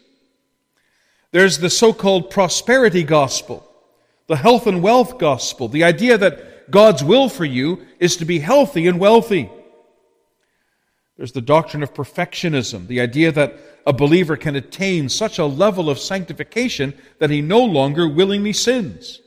There's 1.33 1.59
the 1.59 1.71
so-called 1.71 2.31
prosperity 2.31 3.05
gospel, 3.05 3.70
the 4.31 4.37
health 4.37 4.69
and 4.69 4.81
wealth 4.81 5.19
gospel, 5.19 5.67
the 5.67 5.83
idea 5.83 6.17
that 6.17 6.71
God's 6.71 7.03
will 7.03 7.29
for 7.29 7.45
you 7.45 7.85
is 7.99 8.17
to 8.19 8.25
be 8.25 8.39
healthy 8.39 8.87
and 8.87 9.01
wealthy. 9.01 9.51
There's 11.17 11.33
the 11.33 11.41
doctrine 11.41 11.83
of 11.83 11.93
perfectionism, 11.93 12.87
the 12.87 13.01
idea 13.01 13.33
that 13.33 13.59
a 13.85 13.93
believer 13.93 14.37
can 14.37 14.55
attain 14.55 15.09
such 15.09 15.41
a 15.41 15.47
level 15.47 15.91
of 15.91 15.99
sanctification 15.99 16.95
that 17.19 17.31
he 17.31 17.43
no 17.43 17.65
longer 17.65 18.07
willingly 18.07 18.53
sins. 18.53 19.21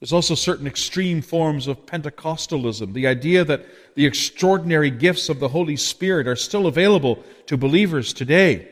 There's 0.00 0.12
also 0.12 0.34
certain 0.34 0.66
extreme 0.66 1.22
forms 1.22 1.68
of 1.68 1.86
Pentecostalism, 1.86 2.92
the 2.92 3.06
idea 3.06 3.44
that 3.44 3.66
the 3.94 4.04
extraordinary 4.04 4.90
gifts 4.90 5.28
of 5.28 5.38
the 5.38 5.50
Holy 5.50 5.76
Spirit 5.76 6.26
are 6.26 6.34
still 6.34 6.66
available 6.66 7.22
to 7.46 7.56
believers 7.56 8.12
today, 8.12 8.66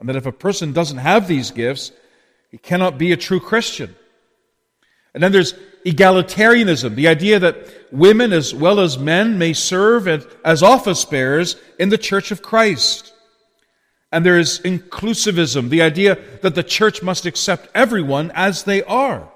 and 0.00 0.08
that 0.08 0.16
if 0.16 0.26
a 0.26 0.32
person 0.32 0.72
doesn't 0.72 0.98
have 0.98 1.28
these 1.28 1.52
gifts, 1.52 1.92
he 2.50 2.58
cannot 2.58 2.98
be 2.98 3.12
a 3.12 3.16
true 3.16 3.38
Christian. 3.38 3.94
And 5.14 5.22
then 5.22 5.32
there's 5.32 5.54
egalitarianism, 5.84 6.94
the 6.94 7.08
idea 7.08 7.38
that 7.38 7.56
women 7.90 8.32
as 8.32 8.54
well 8.54 8.80
as 8.80 8.98
men 8.98 9.38
may 9.38 9.52
serve 9.52 10.06
as 10.44 10.62
office 10.62 11.04
bearers 11.04 11.56
in 11.78 11.88
the 11.88 11.98
church 11.98 12.30
of 12.30 12.42
Christ. 12.42 13.12
And 14.12 14.26
there 14.26 14.38
is 14.38 14.60
inclusivism, 14.60 15.68
the 15.68 15.82
idea 15.82 16.18
that 16.42 16.54
the 16.54 16.62
church 16.62 17.02
must 17.02 17.26
accept 17.26 17.68
everyone 17.74 18.32
as 18.34 18.64
they 18.64 18.82
are, 18.82 19.30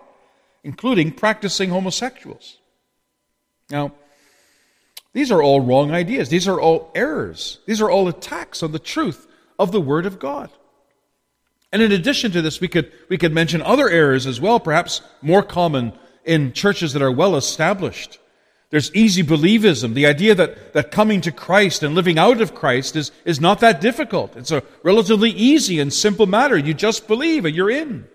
including 0.63 1.13
practicing 1.13 1.71
homosexuals. 1.71 2.59
Now, 3.71 3.93
these 5.13 5.31
are 5.31 5.43
all 5.43 5.61
wrong 5.61 5.93
ideas. 5.93 6.29
These 6.29 6.49
are 6.49 6.61
all 6.61 6.91
errors. 6.95 7.61
These 7.67 7.81
are 7.81 7.91
all 7.91 8.09
attacks 8.09 8.63
on 8.63 8.73
the 8.73 8.81
truth 8.81 9.29
of 9.59 9.71
the 9.71 9.81
Word 9.81 10.07
of 10.07 10.19
God. 10.19 10.51
And 11.75 11.83
in 11.83 11.91
addition 11.91 12.31
to 12.31 12.41
this, 12.41 12.61
we 12.61 12.69
could, 12.69 12.93
we 13.09 13.19
could 13.19 13.33
mention 13.33 13.61
other 13.61 13.91
errors 13.91 14.29
as 14.29 14.41
well, 14.41 14.61
perhaps 14.61 15.01
more 15.21 15.43
common 15.43 15.93
in 16.25 16.53
churches 16.53 16.93
that 16.93 17.03
are 17.03 17.11
well 17.11 17.35
established. 17.35 18.21
There's 18.71 18.95
easy 18.95 19.25
believism, 19.25 19.93
the 19.95 20.07
idea 20.07 20.37
that, 20.37 20.73
that 20.75 20.93
coming 20.93 21.21
to 21.23 21.33
Christ 21.33 21.83
and 21.83 21.97
living 21.97 22.17
out 22.17 22.41
of 22.41 22.55
Christ 22.55 22.95
is, 22.95 23.11
is 23.25 23.41
not 23.41 23.59
that 23.59 23.81
difficult. 23.81 24.37
It's 24.37 24.53
a 24.53 24.63
relatively 24.85 25.31
easy 25.31 25.81
and 25.81 25.93
simple 25.93 26.27
matter. 26.27 26.57
You 26.57 26.75
just 26.75 27.09
believe 27.09 27.45
and 27.45 27.57
you're 27.57 27.73
in. 27.73 28.07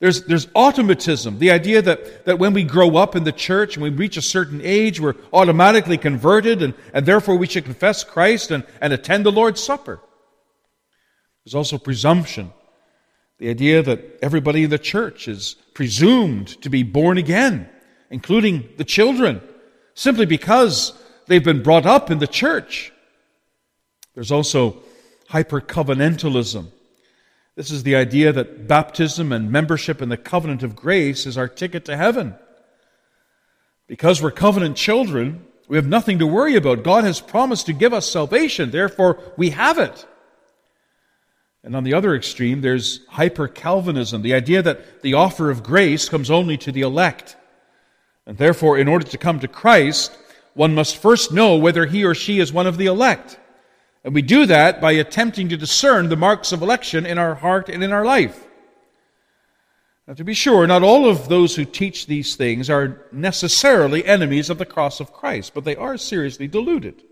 There's, 0.00 0.22
there's 0.24 0.48
automatism, 0.54 1.40
the 1.40 1.50
idea 1.50 1.82
that, 1.82 2.24
that 2.24 2.38
when 2.38 2.54
we 2.54 2.64
grow 2.64 2.96
up 2.96 3.14
in 3.14 3.24
the 3.24 3.32
church 3.32 3.76
and 3.76 3.82
we 3.82 3.90
reach 3.90 4.16
a 4.16 4.22
certain 4.22 4.62
age, 4.64 5.00
we're 5.00 5.16
automatically 5.34 5.98
converted 5.98 6.62
and, 6.62 6.72
and 6.94 7.04
therefore 7.04 7.36
we 7.36 7.46
should 7.46 7.66
confess 7.66 8.04
Christ 8.04 8.50
and, 8.50 8.64
and 8.80 8.94
attend 8.94 9.26
the 9.26 9.32
Lord's 9.32 9.62
Supper. 9.62 10.00
There's 11.48 11.54
also 11.54 11.78
presumption, 11.78 12.52
the 13.38 13.48
idea 13.48 13.80
that 13.80 14.18
everybody 14.20 14.64
in 14.64 14.70
the 14.70 14.78
church 14.78 15.28
is 15.28 15.56
presumed 15.72 16.60
to 16.60 16.68
be 16.68 16.82
born 16.82 17.16
again 17.16 17.70
including 18.10 18.68
the 18.76 18.84
children, 18.84 19.40
simply 19.94 20.26
because 20.26 20.92
they've 21.26 21.42
been 21.42 21.62
brought 21.62 21.86
up 21.86 22.10
in 22.10 22.18
the 22.18 22.26
church. 22.26 22.92
There's 24.14 24.30
also 24.30 24.82
hypercovenantalism. 25.30 26.66
This 27.54 27.70
is 27.70 27.82
the 27.82 27.96
idea 27.96 28.30
that 28.30 28.68
baptism 28.68 29.32
and 29.32 29.50
membership 29.50 30.02
in 30.02 30.10
the 30.10 30.18
covenant 30.18 30.62
of 30.62 30.76
grace 30.76 31.24
is 31.24 31.38
our 31.38 31.48
ticket 31.48 31.86
to 31.86 31.96
heaven. 31.96 32.34
Because 33.86 34.20
we're 34.20 34.32
covenant 34.32 34.76
children, 34.76 35.46
we 35.66 35.78
have 35.78 35.86
nothing 35.86 36.18
to 36.18 36.26
worry 36.26 36.56
about. 36.56 36.84
God 36.84 37.04
has 37.04 37.22
promised 37.22 37.64
to 37.66 37.72
give 37.72 37.94
us 37.94 38.06
salvation, 38.06 38.70
therefore 38.70 39.18
we 39.38 39.48
have 39.48 39.78
it. 39.78 40.06
And 41.68 41.76
on 41.76 41.84
the 41.84 41.92
other 41.92 42.14
extreme, 42.14 42.62
there's 42.62 43.00
hyper 43.08 43.46
Calvinism, 43.46 44.22
the 44.22 44.32
idea 44.32 44.62
that 44.62 45.02
the 45.02 45.12
offer 45.12 45.50
of 45.50 45.62
grace 45.62 46.08
comes 46.08 46.30
only 46.30 46.56
to 46.56 46.72
the 46.72 46.80
elect. 46.80 47.36
And 48.24 48.38
therefore, 48.38 48.78
in 48.78 48.88
order 48.88 49.04
to 49.04 49.18
come 49.18 49.38
to 49.40 49.48
Christ, 49.48 50.16
one 50.54 50.74
must 50.74 50.96
first 50.96 51.30
know 51.30 51.56
whether 51.56 51.84
he 51.84 52.06
or 52.06 52.14
she 52.14 52.40
is 52.40 52.54
one 52.54 52.66
of 52.66 52.78
the 52.78 52.86
elect. 52.86 53.38
And 54.02 54.14
we 54.14 54.22
do 54.22 54.46
that 54.46 54.80
by 54.80 54.92
attempting 54.92 55.50
to 55.50 55.58
discern 55.58 56.08
the 56.08 56.16
marks 56.16 56.52
of 56.52 56.62
election 56.62 57.04
in 57.04 57.18
our 57.18 57.34
heart 57.34 57.68
and 57.68 57.84
in 57.84 57.92
our 57.92 58.06
life. 58.06 58.46
Now, 60.06 60.14
to 60.14 60.24
be 60.24 60.32
sure, 60.32 60.66
not 60.66 60.82
all 60.82 61.06
of 61.06 61.28
those 61.28 61.54
who 61.54 61.66
teach 61.66 62.06
these 62.06 62.34
things 62.34 62.70
are 62.70 63.04
necessarily 63.12 64.06
enemies 64.06 64.48
of 64.48 64.56
the 64.56 64.64
cross 64.64 65.00
of 65.00 65.12
Christ, 65.12 65.52
but 65.52 65.64
they 65.64 65.76
are 65.76 65.98
seriously 65.98 66.48
deluded. 66.48 67.02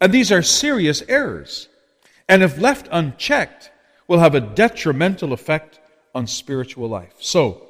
And 0.00 0.12
these 0.12 0.32
are 0.32 0.42
serious 0.42 1.04
errors. 1.08 1.68
And 2.30 2.44
if 2.44 2.58
left 2.58 2.86
unchecked, 2.92 3.72
will 4.06 4.20
have 4.20 4.36
a 4.36 4.40
detrimental 4.40 5.32
effect 5.32 5.80
on 6.14 6.28
spiritual 6.28 6.88
life. 6.88 7.14
So, 7.18 7.66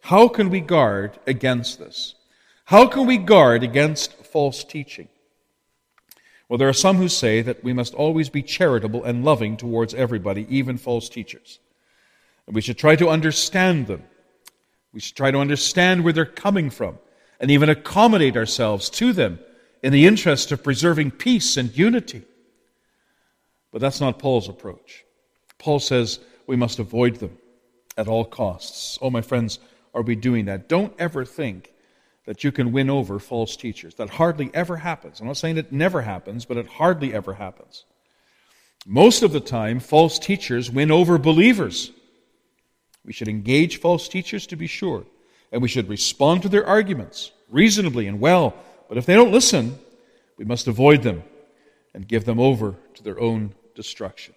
how 0.00 0.26
can 0.26 0.48
we 0.48 0.60
guard 0.60 1.18
against 1.26 1.78
this? 1.78 2.14
How 2.64 2.86
can 2.86 3.06
we 3.06 3.18
guard 3.18 3.62
against 3.62 4.14
false 4.24 4.64
teaching? 4.64 5.08
Well, 6.48 6.56
there 6.56 6.68
are 6.70 6.72
some 6.72 6.96
who 6.96 7.10
say 7.10 7.42
that 7.42 7.62
we 7.62 7.74
must 7.74 7.92
always 7.92 8.30
be 8.30 8.42
charitable 8.42 9.04
and 9.04 9.22
loving 9.22 9.58
towards 9.58 9.92
everybody, 9.92 10.46
even 10.48 10.78
false 10.78 11.10
teachers. 11.10 11.58
And 12.46 12.54
we 12.54 12.62
should 12.62 12.78
try 12.78 12.96
to 12.96 13.10
understand 13.10 13.86
them. 13.86 14.04
We 14.94 15.00
should 15.00 15.16
try 15.16 15.30
to 15.30 15.38
understand 15.38 16.04
where 16.04 16.14
they're 16.14 16.24
coming 16.24 16.70
from 16.70 16.98
and 17.38 17.50
even 17.50 17.68
accommodate 17.68 18.38
ourselves 18.38 18.88
to 18.90 19.12
them 19.12 19.40
in 19.82 19.92
the 19.92 20.06
interest 20.06 20.52
of 20.52 20.64
preserving 20.64 21.10
peace 21.10 21.58
and 21.58 21.76
unity. 21.76 22.22
But 23.72 23.80
that's 23.80 24.00
not 24.00 24.18
Paul's 24.18 24.48
approach. 24.48 25.04
Paul 25.58 25.78
says 25.78 26.20
we 26.46 26.56
must 26.56 26.78
avoid 26.78 27.16
them 27.16 27.36
at 27.96 28.08
all 28.08 28.24
costs. 28.24 28.98
Oh, 29.00 29.10
my 29.10 29.20
friends, 29.20 29.58
are 29.94 30.02
we 30.02 30.16
doing 30.16 30.46
that? 30.46 30.68
Don't 30.68 30.92
ever 30.98 31.24
think 31.24 31.72
that 32.26 32.44
you 32.44 32.52
can 32.52 32.72
win 32.72 32.90
over 32.90 33.18
false 33.18 33.56
teachers. 33.56 33.94
That 33.94 34.10
hardly 34.10 34.50
ever 34.54 34.76
happens. 34.76 35.20
I'm 35.20 35.26
not 35.26 35.36
saying 35.36 35.58
it 35.58 35.72
never 35.72 36.02
happens, 36.02 36.44
but 36.44 36.56
it 36.56 36.66
hardly 36.66 37.14
ever 37.14 37.34
happens. 37.34 37.84
Most 38.86 39.22
of 39.22 39.32
the 39.32 39.40
time, 39.40 39.80
false 39.80 40.18
teachers 40.18 40.70
win 40.70 40.90
over 40.90 41.18
believers. 41.18 41.90
We 43.04 43.12
should 43.12 43.28
engage 43.28 43.80
false 43.80 44.08
teachers 44.08 44.46
to 44.48 44.56
be 44.56 44.66
sure, 44.66 45.04
and 45.52 45.60
we 45.60 45.68
should 45.68 45.88
respond 45.88 46.42
to 46.42 46.48
their 46.48 46.66
arguments 46.66 47.32
reasonably 47.50 48.06
and 48.06 48.20
well. 48.20 48.54
But 48.88 48.98
if 48.98 49.06
they 49.06 49.14
don't 49.14 49.32
listen, 49.32 49.78
we 50.36 50.44
must 50.44 50.66
avoid 50.66 51.02
them 51.02 51.22
and 51.94 52.06
give 52.06 52.24
them 52.24 52.40
over 52.40 52.76
to 52.94 53.02
their 53.02 53.20
own 53.20 53.54
destruction. 53.80 54.34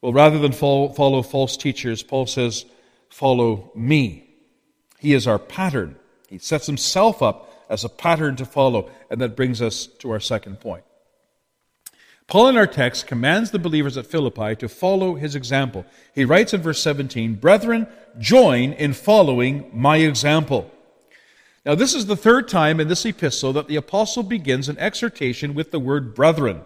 Well, 0.00 0.12
rather 0.12 0.38
than 0.38 0.50
follow, 0.50 0.88
follow 0.88 1.22
false 1.22 1.56
teachers, 1.56 2.02
Paul 2.02 2.26
says, 2.26 2.64
Follow 3.08 3.70
me. 3.74 4.28
He 4.98 5.14
is 5.14 5.26
our 5.28 5.38
pattern. 5.38 5.96
He 6.28 6.38
sets 6.38 6.66
himself 6.66 7.22
up 7.22 7.64
as 7.70 7.84
a 7.84 7.88
pattern 7.88 8.34
to 8.36 8.44
follow. 8.44 8.90
And 9.08 9.20
that 9.20 9.36
brings 9.36 9.62
us 9.62 9.86
to 10.00 10.10
our 10.10 10.20
second 10.20 10.58
point. 10.60 10.84
Paul 12.26 12.48
in 12.48 12.56
our 12.56 12.66
text 12.66 13.06
commands 13.06 13.52
the 13.52 13.58
believers 13.58 13.96
at 13.96 14.06
Philippi 14.06 14.56
to 14.56 14.68
follow 14.68 15.14
his 15.14 15.34
example. 15.34 15.86
He 16.14 16.26
writes 16.26 16.52
in 16.52 16.60
verse 16.60 16.82
17, 16.82 17.36
Brethren, 17.36 17.86
join 18.18 18.72
in 18.72 18.92
following 18.94 19.70
my 19.72 19.98
example. 19.98 20.70
Now, 21.64 21.74
this 21.74 21.94
is 21.94 22.06
the 22.06 22.16
third 22.16 22.48
time 22.48 22.80
in 22.80 22.88
this 22.88 23.06
epistle 23.06 23.52
that 23.54 23.68
the 23.68 23.76
apostle 23.76 24.22
begins 24.22 24.68
an 24.68 24.78
exhortation 24.78 25.54
with 25.54 25.70
the 25.70 25.78
word 25.78 26.14
brethren. 26.14 26.62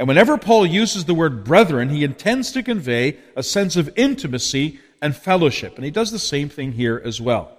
And 0.00 0.08
whenever 0.08 0.38
Paul 0.38 0.64
uses 0.64 1.04
the 1.04 1.12
word 1.12 1.44
brethren, 1.44 1.90
he 1.90 2.04
intends 2.04 2.52
to 2.52 2.62
convey 2.62 3.18
a 3.36 3.42
sense 3.42 3.76
of 3.76 3.92
intimacy 3.96 4.80
and 5.02 5.14
fellowship. 5.14 5.76
And 5.76 5.84
he 5.84 5.90
does 5.90 6.10
the 6.10 6.18
same 6.18 6.48
thing 6.48 6.72
here 6.72 7.02
as 7.04 7.20
well. 7.20 7.58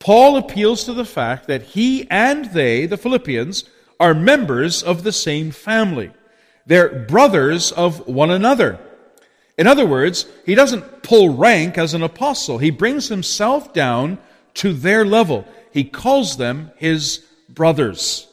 Paul 0.00 0.36
appeals 0.36 0.82
to 0.82 0.92
the 0.92 1.04
fact 1.04 1.46
that 1.46 1.62
he 1.62 2.10
and 2.10 2.46
they, 2.46 2.86
the 2.86 2.96
Philippians, 2.96 3.70
are 4.00 4.14
members 4.14 4.82
of 4.82 5.04
the 5.04 5.12
same 5.12 5.52
family. 5.52 6.10
They're 6.66 7.06
brothers 7.06 7.70
of 7.70 8.04
one 8.08 8.32
another. 8.32 8.80
In 9.56 9.68
other 9.68 9.86
words, 9.86 10.26
he 10.44 10.56
doesn't 10.56 11.04
pull 11.04 11.36
rank 11.36 11.78
as 11.78 11.94
an 11.94 12.02
apostle. 12.02 12.58
He 12.58 12.72
brings 12.72 13.06
himself 13.06 13.72
down 13.72 14.18
to 14.54 14.72
their 14.72 15.04
level. 15.04 15.46
He 15.72 15.84
calls 15.84 16.36
them 16.36 16.72
his 16.78 17.24
brothers. 17.48 18.26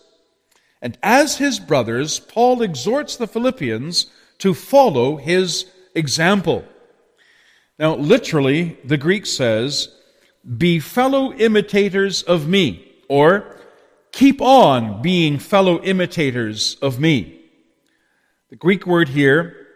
And 0.82 0.98
as 1.04 1.38
his 1.38 1.60
brothers, 1.60 2.20
Paul 2.20 2.62
exhorts 2.62 3.16
the 3.16 3.28
Philippians 3.28 4.08
to 4.40 4.54
follow 4.54 5.18
his 5.18 5.66
example. 5.94 6.66
Now, 7.78 7.96
literally, 7.96 8.78
the 8.84 8.98
Greek 8.98 9.26
says, 9.26 9.90
be 10.58 10.80
fellow 10.80 11.34
imitators 11.34 12.24
of 12.24 12.48
me, 12.48 12.92
or 13.08 13.60
keep 14.12 14.42
on 14.42 15.02
being 15.02 15.38
fellow 15.38 15.82
imitators 15.84 16.78
of 16.82 17.00
me. 17.00 17.40
The 18.50 18.56
Greek 18.56 18.88
word 18.88 19.10
here 19.10 19.68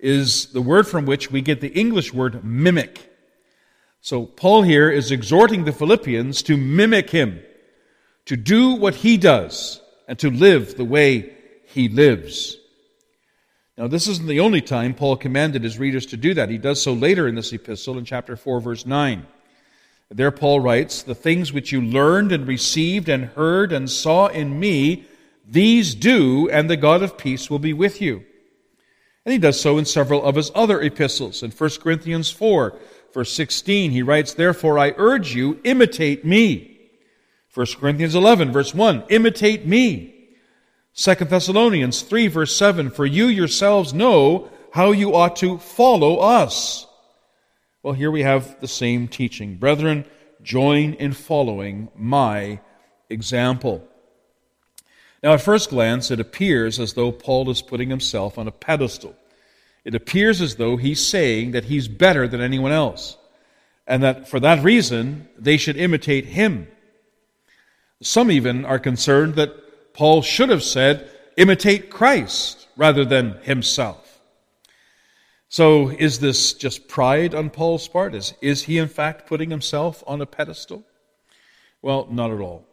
is 0.00 0.46
the 0.46 0.62
word 0.62 0.86
from 0.86 1.06
which 1.06 1.30
we 1.30 1.42
get 1.42 1.60
the 1.60 1.72
English 1.78 2.12
word 2.12 2.44
mimic. 2.44 3.12
So 4.00 4.24
Paul 4.24 4.62
here 4.62 4.90
is 4.90 5.10
exhorting 5.10 5.64
the 5.64 5.72
Philippians 5.72 6.42
to 6.42 6.56
mimic 6.56 7.10
him, 7.10 7.40
to 8.24 8.36
do 8.36 8.74
what 8.74 8.96
he 8.96 9.16
does, 9.16 9.80
and 10.06 10.18
to 10.18 10.30
live 10.30 10.76
the 10.76 10.84
way 10.84 11.34
he 11.66 11.88
lives. 11.88 12.56
Now, 13.76 13.88
this 13.88 14.08
isn't 14.08 14.26
the 14.28 14.40
only 14.40 14.62
time 14.62 14.94
Paul 14.94 15.16
commanded 15.16 15.62
his 15.62 15.78
readers 15.78 16.06
to 16.06 16.16
do 16.16 16.32
that. 16.34 16.48
He 16.48 16.56
does 16.56 16.80
so 16.80 16.94
later 16.94 17.28
in 17.28 17.34
this 17.34 17.52
epistle 17.52 17.98
in 17.98 18.04
chapter 18.04 18.36
4, 18.36 18.60
verse 18.60 18.86
9. 18.86 19.26
There, 20.10 20.30
Paul 20.30 20.60
writes, 20.60 21.02
The 21.02 21.14
things 21.14 21.52
which 21.52 21.72
you 21.72 21.82
learned 21.82 22.32
and 22.32 22.46
received 22.46 23.08
and 23.08 23.24
heard 23.24 23.72
and 23.72 23.90
saw 23.90 24.28
in 24.28 24.58
me, 24.58 25.04
these 25.46 25.94
do, 25.94 26.48
and 26.48 26.70
the 26.70 26.76
God 26.76 27.02
of 27.02 27.18
peace 27.18 27.50
will 27.50 27.58
be 27.58 27.72
with 27.72 28.00
you. 28.00 28.24
And 29.24 29.32
he 29.32 29.38
does 29.38 29.60
so 29.60 29.76
in 29.76 29.84
several 29.84 30.24
of 30.24 30.36
his 30.36 30.52
other 30.54 30.80
epistles. 30.80 31.42
In 31.42 31.50
1 31.50 31.70
Corinthians 31.80 32.30
4, 32.30 32.78
verse 33.12 33.32
16, 33.32 33.90
he 33.90 34.02
writes, 34.02 34.32
Therefore 34.32 34.78
I 34.78 34.94
urge 34.96 35.34
you, 35.34 35.60
imitate 35.64 36.24
me. 36.24 36.75
1 37.56 37.66
Corinthians 37.80 38.14
11, 38.14 38.52
verse 38.52 38.74
1, 38.74 39.04
imitate 39.08 39.64
me. 39.64 40.14
2 40.94 41.14
Thessalonians 41.14 42.02
3, 42.02 42.26
verse 42.26 42.54
7, 42.54 42.90
For 42.90 43.06
you 43.06 43.28
yourselves 43.28 43.94
know 43.94 44.50
how 44.72 44.92
you 44.92 45.14
ought 45.14 45.36
to 45.36 45.56
follow 45.56 46.18
us. 46.18 46.86
Well, 47.82 47.94
here 47.94 48.10
we 48.10 48.20
have 48.20 48.60
the 48.60 48.68
same 48.68 49.08
teaching. 49.08 49.56
Brethren, 49.56 50.04
join 50.42 50.92
in 50.94 51.14
following 51.14 51.88
my 51.96 52.60
example. 53.08 53.88
Now, 55.22 55.32
at 55.32 55.40
first 55.40 55.70
glance, 55.70 56.10
it 56.10 56.20
appears 56.20 56.78
as 56.78 56.92
though 56.92 57.10
Paul 57.10 57.48
is 57.48 57.62
putting 57.62 57.88
himself 57.88 58.36
on 58.36 58.46
a 58.46 58.52
pedestal. 58.52 59.16
It 59.82 59.94
appears 59.94 60.42
as 60.42 60.56
though 60.56 60.76
he's 60.76 61.06
saying 61.06 61.52
that 61.52 61.64
he's 61.64 61.88
better 61.88 62.28
than 62.28 62.42
anyone 62.42 62.72
else, 62.72 63.16
and 63.86 64.02
that 64.02 64.28
for 64.28 64.40
that 64.40 64.62
reason, 64.62 65.26
they 65.38 65.56
should 65.56 65.78
imitate 65.78 66.26
him. 66.26 66.68
Some 68.02 68.30
even 68.30 68.64
are 68.64 68.78
concerned 68.78 69.34
that 69.36 69.94
Paul 69.94 70.22
should 70.22 70.50
have 70.50 70.62
said, 70.62 71.10
imitate 71.36 71.90
Christ 71.90 72.68
rather 72.76 73.04
than 73.04 73.38
himself. 73.42 74.20
So, 75.48 75.90
is 75.90 76.18
this 76.18 76.52
just 76.52 76.88
pride 76.88 77.34
on 77.34 77.50
Paul's 77.50 77.88
part? 77.88 78.14
Is, 78.14 78.34
is 78.42 78.64
he, 78.64 78.78
in 78.78 78.88
fact, 78.88 79.26
putting 79.26 79.50
himself 79.50 80.02
on 80.06 80.20
a 80.20 80.26
pedestal? 80.26 80.84
Well, 81.80 82.08
not 82.10 82.32
at 82.32 82.40
all. 82.40 82.66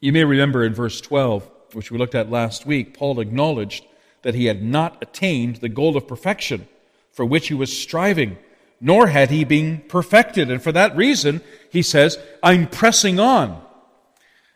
You 0.00 0.12
may 0.12 0.24
remember 0.24 0.64
in 0.64 0.74
verse 0.74 1.00
12, 1.00 1.50
which 1.72 1.90
we 1.90 1.98
looked 1.98 2.14
at 2.14 2.30
last 2.30 2.66
week, 2.66 2.94
Paul 2.94 3.20
acknowledged 3.20 3.84
that 4.22 4.34
he 4.34 4.46
had 4.46 4.62
not 4.62 4.98
attained 5.02 5.56
the 5.56 5.68
goal 5.68 5.96
of 5.96 6.06
perfection 6.06 6.68
for 7.10 7.24
which 7.24 7.48
he 7.48 7.54
was 7.54 7.76
striving, 7.76 8.38
nor 8.80 9.08
had 9.08 9.30
he 9.30 9.42
been 9.44 9.82
perfected. 9.88 10.50
And 10.50 10.62
for 10.62 10.72
that 10.72 10.96
reason, 10.96 11.40
he 11.70 11.82
says, 11.82 12.18
I'm 12.42 12.68
pressing 12.68 13.18
on. 13.18 13.60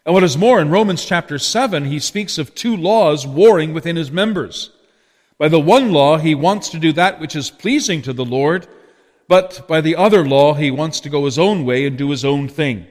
And 0.04 0.14
what 0.14 0.24
is 0.24 0.36
more, 0.36 0.60
in 0.60 0.70
Romans 0.70 1.04
chapter 1.04 1.38
7, 1.38 1.84
he 1.84 2.00
speaks 2.00 2.36
of 2.36 2.54
two 2.54 2.76
laws 2.76 3.24
warring 3.24 3.72
within 3.72 3.94
his 3.94 4.10
members. 4.10 4.70
By 5.38 5.48
the 5.48 5.60
one 5.60 5.92
law, 5.92 6.18
he 6.18 6.34
wants 6.34 6.68
to 6.70 6.78
do 6.78 6.92
that 6.94 7.20
which 7.20 7.36
is 7.36 7.50
pleasing 7.50 8.02
to 8.02 8.12
the 8.12 8.24
Lord, 8.24 8.66
but 9.28 9.66
by 9.68 9.80
the 9.80 9.94
other 9.94 10.26
law, 10.26 10.54
he 10.54 10.72
wants 10.72 10.98
to 11.00 11.08
go 11.08 11.24
his 11.24 11.38
own 11.38 11.64
way 11.64 11.86
and 11.86 11.96
do 11.96 12.10
his 12.10 12.24
own 12.24 12.48
thing. 12.48 12.86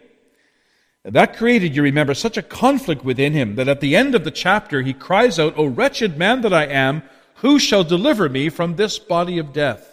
And 1.04 1.14
that 1.14 1.36
created, 1.36 1.76
you 1.76 1.82
remember, 1.84 2.14
such 2.14 2.38
a 2.38 2.44
conflict 2.44 3.04
within 3.04 3.34
him 3.34 3.56
that 3.56 3.68
at 3.68 3.82
the 3.82 3.96
end 3.96 4.16
of 4.16 4.24
the 4.24 4.32
chapter 4.32 4.82
he 4.82 4.94
cries 4.94 5.38
out, 5.38 5.58
O 5.58 5.66
wretched 5.66 6.18
man 6.18 6.42
that 6.42 6.54
I 6.54 6.66
am, 6.66 7.04
who 7.36 7.60
shall 7.60 7.84
deliver 7.84 8.30
me 8.30 8.50
from 8.50 8.76
this 8.76 9.00
body 9.00 9.38
of 9.38 9.52
death? 9.52 9.91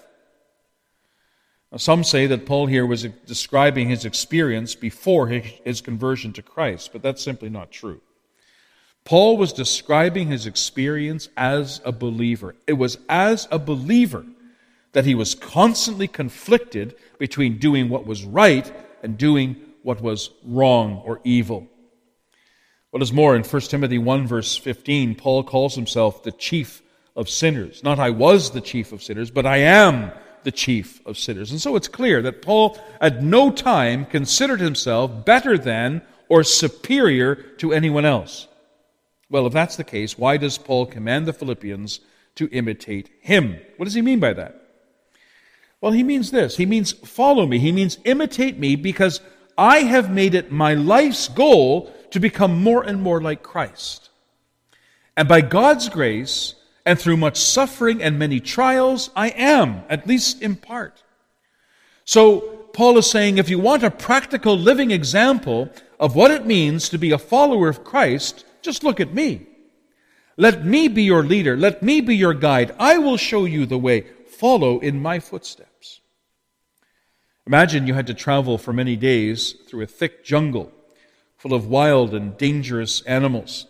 Some 1.77 2.03
say 2.03 2.27
that 2.27 2.47
Paul 2.47 2.67
here 2.67 2.87
was 2.87 3.03
describing 3.27 3.89
his 3.89 4.07
experience 4.07 4.75
before 4.75 5.29
his 5.29 5.81
conversion 5.83 6.33
to 6.33 6.43
Christ, 6.43 6.91
but 6.93 7.03
that's 7.03 7.23
simply 7.23 7.51
not 7.51 7.71
true. 7.71 8.01
Paul 9.05 9.37
was 9.37 9.53
describing 9.53 10.29
his 10.29 10.47
experience 10.47 11.29
as 11.37 11.81
a 11.85 11.93
believer. 11.93 12.55
It 12.67 12.75
was 12.75 12.99
as 13.09 13.49
a 13.51 13.59
believer 13.59 14.25
that 14.93 15.05
he 15.05 15.15
was 15.15 15.35
constantly 15.35 16.09
conflicted 16.09 16.95
between 17.19 17.59
doing 17.59 17.89
what 17.89 18.07
was 18.07 18.25
right 18.25 18.71
and 19.03 19.19
doing 19.19 19.57
what 19.83 20.01
was 20.01 20.31
wrong 20.45 21.03
or 21.05 21.21
evil. 21.25 21.67
What 22.91 23.03
is 23.03 23.13
more, 23.13 23.37
in 23.37 23.45
1 23.45 23.63
Timothy 23.63 23.99
1, 23.99 24.27
verse 24.27 24.57
15, 24.57 25.15
Paul 25.15 25.45
calls 25.45 25.75
himself 25.75 26.23
the 26.23 26.33
chief 26.33 26.83
of 27.15 27.29
sinners. 27.29 27.85
Not 27.85 27.99
I 27.99 28.11
was 28.11 28.51
the 28.51 28.63
chief 28.63 28.93
of 28.93 29.03
sinners, 29.03 29.31
but 29.31 29.45
I 29.45 29.59
am 29.59 30.11
the 30.45 30.53
chief 30.53 31.05
of 31.07 31.19
sinners. 31.19 31.51
And 31.51 31.61
so 31.61 31.77
it's 31.77 31.89
clear 31.89 32.23
that 32.23 32.43
Paul 32.43 32.79
at 33.01 33.23
no 33.23 33.51
time 33.51 34.05
considered 34.07 34.61
himself 34.61 35.25
better 35.25 35.59
than 35.59 36.03
or 36.29 36.45
superior 36.45 37.35
to 37.59 37.73
anyone 37.73 38.05
else. 38.05 38.49
Well, 39.31 39.47
if 39.47 39.53
that's 39.53 39.77
the 39.77 39.85
case, 39.85 40.19
why 40.19 40.37
does 40.37 40.59
Paul 40.59 40.87
command 40.87 41.27
the 41.27 41.33
Philippians 41.33 42.01
to 42.37 42.49
imitate 42.51 43.11
him? 43.21 43.59
What 43.77 43.85
does 43.85 43.95
he 43.95 44.03
mean 44.03 44.21
by 44.21 44.33
that? 44.33 44.63
Well, 45.81 45.93
he 45.93 46.03
means 46.03 46.31
this. 46.31 46.57
He 46.57 46.67
means 46.67 46.93
follow 46.93 47.47
me. 47.47 47.59
He 47.59 47.73
means 47.73 47.99
imitate 48.05 48.59
me 48.59 48.75
because 48.77 49.21
I 49.57 49.81
have 49.81 50.11
made 50.11 50.35
it 50.35 50.51
my 50.51 50.75
life's 50.75 51.29
goal 51.29 51.93
to 52.11 52.21
become 52.21 52.63
more 52.63 52.83
and 52.83 53.01
more 53.03 53.21
like 53.21 53.43
Christ. 53.43 54.11
And 55.17 55.29
by 55.29 55.41
God's 55.41 55.89
grace, 55.89 56.55
and 56.89 56.99
through 56.99 57.19
much 57.19 57.37
suffering 57.37 58.03
and 58.03 58.19
many 58.19 58.41
trials, 58.41 59.11
I 59.15 59.29
am, 59.29 59.83
at 59.91 60.07
least 60.07 60.41
in 60.41 60.57
part. 60.57 61.03
So, 62.07 62.41
Paul 62.73 62.97
is 62.97 63.11
saying 63.11 63.37
if 63.37 63.51
you 63.51 63.59
want 63.59 63.83
a 63.83 63.91
practical 63.91 64.59
living 64.59 64.91
example 64.91 65.69
of 66.01 66.17
what 66.17 66.31
it 66.31 66.47
means 66.47 66.89
to 66.89 66.97
be 66.97 67.11
a 67.11 67.19
follower 67.19 67.69
of 67.69 67.85
Christ, 67.85 68.47
just 68.63 68.85
look 68.85 69.01
at 69.01 69.13
me. 69.13 69.47
Let 70.39 70.65
me 70.65 70.89
be 70.89 71.03
your 71.03 71.23
leader. 71.23 71.59
Let 71.59 71.83
me 71.83 72.01
be 72.01 72.17
your 72.17 72.33
guide. 72.33 72.75
I 72.79 72.97
will 72.97 73.19
show 73.19 73.45
you 73.45 73.67
the 73.67 73.77
way. 73.77 74.07
Follow 74.27 74.79
in 74.79 75.03
my 75.03 75.21
footsteps. 75.21 76.01
Imagine 77.47 77.87
you 77.87 77.93
had 77.93 78.07
to 78.07 78.15
travel 78.15 78.57
for 78.57 78.73
many 78.73 78.97
days 78.97 79.57
through 79.69 79.83
a 79.83 79.87
thick 79.87 80.25
jungle 80.25 80.73
full 81.37 81.53
of 81.53 81.67
wild 81.67 82.15
and 82.15 82.39
dangerous 82.39 83.03
animals. 83.03 83.67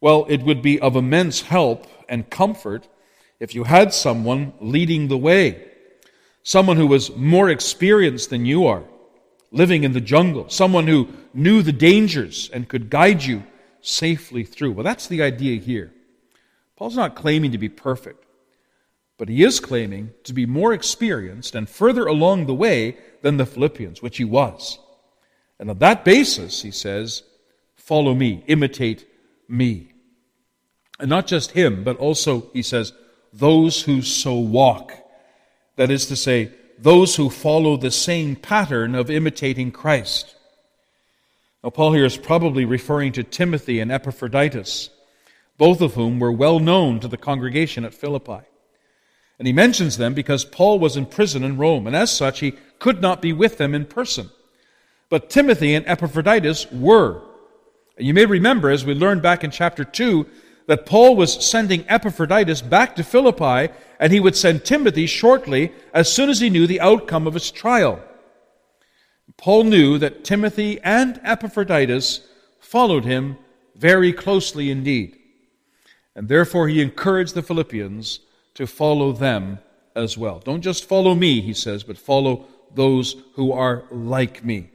Well, 0.00 0.26
it 0.28 0.42
would 0.42 0.62
be 0.62 0.80
of 0.80 0.96
immense 0.96 1.42
help 1.42 1.86
and 2.12 2.30
comfort 2.30 2.86
if 3.40 3.56
you 3.56 3.64
had 3.64 3.92
someone 3.92 4.52
leading 4.60 5.08
the 5.08 5.18
way, 5.18 5.66
someone 6.44 6.76
who 6.76 6.86
was 6.86 7.16
more 7.16 7.48
experienced 7.48 8.30
than 8.30 8.46
you 8.46 8.66
are, 8.66 8.84
living 9.50 9.82
in 9.82 9.94
the 9.94 10.00
jungle, 10.00 10.48
someone 10.48 10.86
who 10.86 11.08
knew 11.34 11.62
the 11.62 11.72
dangers 11.72 12.50
and 12.52 12.68
could 12.68 12.90
guide 12.90 13.24
you 13.24 13.42
safely 13.80 14.44
through. 14.44 14.72
Well, 14.72 14.84
that's 14.84 15.08
the 15.08 15.22
idea 15.22 15.58
here. 15.58 15.92
Paul's 16.76 16.96
not 16.96 17.16
claiming 17.16 17.52
to 17.52 17.58
be 17.58 17.68
perfect, 17.68 18.24
but 19.18 19.28
he 19.28 19.42
is 19.42 19.58
claiming 19.58 20.10
to 20.24 20.32
be 20.32 20.46
more 20.46 20.72
experienced 20.72 21.54
and 21.54 21.68
further 21.68 22.06
along 22.06 22.46
the 22.46 22.54
way 22.54 22.96
than 23.22 23.38
the 23.38 23.46
Philippians, 23.46 24.02
which 24.02 24.18
he 24.18 24.24
was. 24.24 24.78
And 25.58 25.70
on 25.70 25.78
that 25.78 26.04
basis, 26.04 26.62
he 26.62 26.70
says, 26.70 27.22
follow 27.76 28.14
me, 28.14 28.44
imitate 28.46 29.06
me. 29.48 29.91
And 31.02 31.08
not 31.08 31.26
just 31.26 31.50
him, 31.50 31.82
but 31.82 31.96
also, 31.96 32.48
he 32.52 32.62
says, 32.62 32.92
those 33.32 33.82
who 33.82 34.02
so 34.02 34.34
walk. 34.34 34.92
That 35.74 35.90
is 35.90 36.06
to 36.06 36.14
say, 36.14 36.52
those 36.78 37.16
who 37.16 37.28
follow 37.28 37.76
the 37.76 37.90
same 37.90 38.36
pattern 38.36 38.94
of 38.94 39.10
imitating 39.10 39.72
Christ. 39.72 40.36
Now, 41.64 41.70
Paul 41.70 41.94
here 41.94 42.04
is 42.04 42.16
probably 42.16 42.64
referring 42.64 43.10
to 43.14 43.24
Timothy 43.24 43.80
and 43.80 43.90
Epaphroditus, 43.90 44.90
both 45.58 45.80
of 45.80 45.94
whom 45.94 46.20
were 46.20 46.30
well 46.30 46.60
known 46.60 47.00
to 47.00 47.08
the 47.08 47.16
congregation 47.16 47.84
at 47.84 47.94
Philippi. 47.94 48.46
And 49.40 49.48
he 49.48 49.52
mentions 49.52 49.96
them 49.96 50.14
because 50.14 50.44
Paul 50.44 50.78
was 50.78 50.96
in 50.96 51.06
prison 51.06 51.42
in 51.42 51.56
Rome, 51.56 51.88
and 51.88 51.96
as 51.96 52.12
such, 52.12 52.38
he 52.38 52.54
could 52.78 53.02
not 53.02 53.20
be 53.20 53.32
with 53.32 53.58
them 53.58 53.74
in 53.74 53.86
person. 53.86 54.30
But 55.08 55.30
Timothy 55.30 55.74
and 55.74 55.84
Epaphroditus 55.88 56.70
were. 56.70 57.22
And 57.98 58.06
you 58.06 58.14
may 58.14 58.24
remember, 58.24 58.70
as 58.70 58.84
we 58.84 58.94
learned 58.94 59.22
back 59.22 59.42
in 59.42 59.50
chapter 59.50 59.84
2, 59.84 60.28
that 60.72 60.86
Paul 60.86 61.16
was 61.16 61.34
sending 61.44 61.84
Epaphroditus 61.86 62.62
back 62.62 62.96
to 62.96 63.04
Philippi, 63.04 63.70
and 64.00 64.10
he 64.10 64.20
would 64.20 64.34
send 64.34 64.64
Timothy 64.64 65.04
shortly 65.04 65.70
as 65.92 66.10
soon 66.10 66.30
as 66.30 66.40
he 66.40 66.48
knew 66.48 66.66
the 66.66 66.80
outcome 66.80 67.26
of 67.26 67.34
his 67.34 67.50
trial. 67.50 68.02
Paul 69.36 69.64
knew 69.64 69.98
that 69.98 70.24
Timothy 70.24 70.80
and 70.82 71.20
Epaphroditus 71.24 72.26
followed 72.58 73.04
him 73.04 73.36
very 73.76 74.14
closely 74.14 74.70
indeed. 74.70 75.18
And 76.16 76.26
therefore, 76.26 76.68
he 76.68 76.80
encouraged 76.80 77.34
the 77.34 77.42
Philippians 77.42 78.20
to 78.54 78.66
follow 78.66 79.12
them 79.12 79.58
as 79.94 80.16
well. 80.16 80.38
Don't 80.38 80.62
just 80.62 80.88
follow 80.88 81.14
me, 81.14 81.42
he 81.42 81.52
says, 81.52 81.84
but 81.84 81.98
follow 81.98 82.46
those 82.74 83.16
who 83.34 83.52
are 83.52 83.84
like 83.90 84.42
me. 84.42 84.70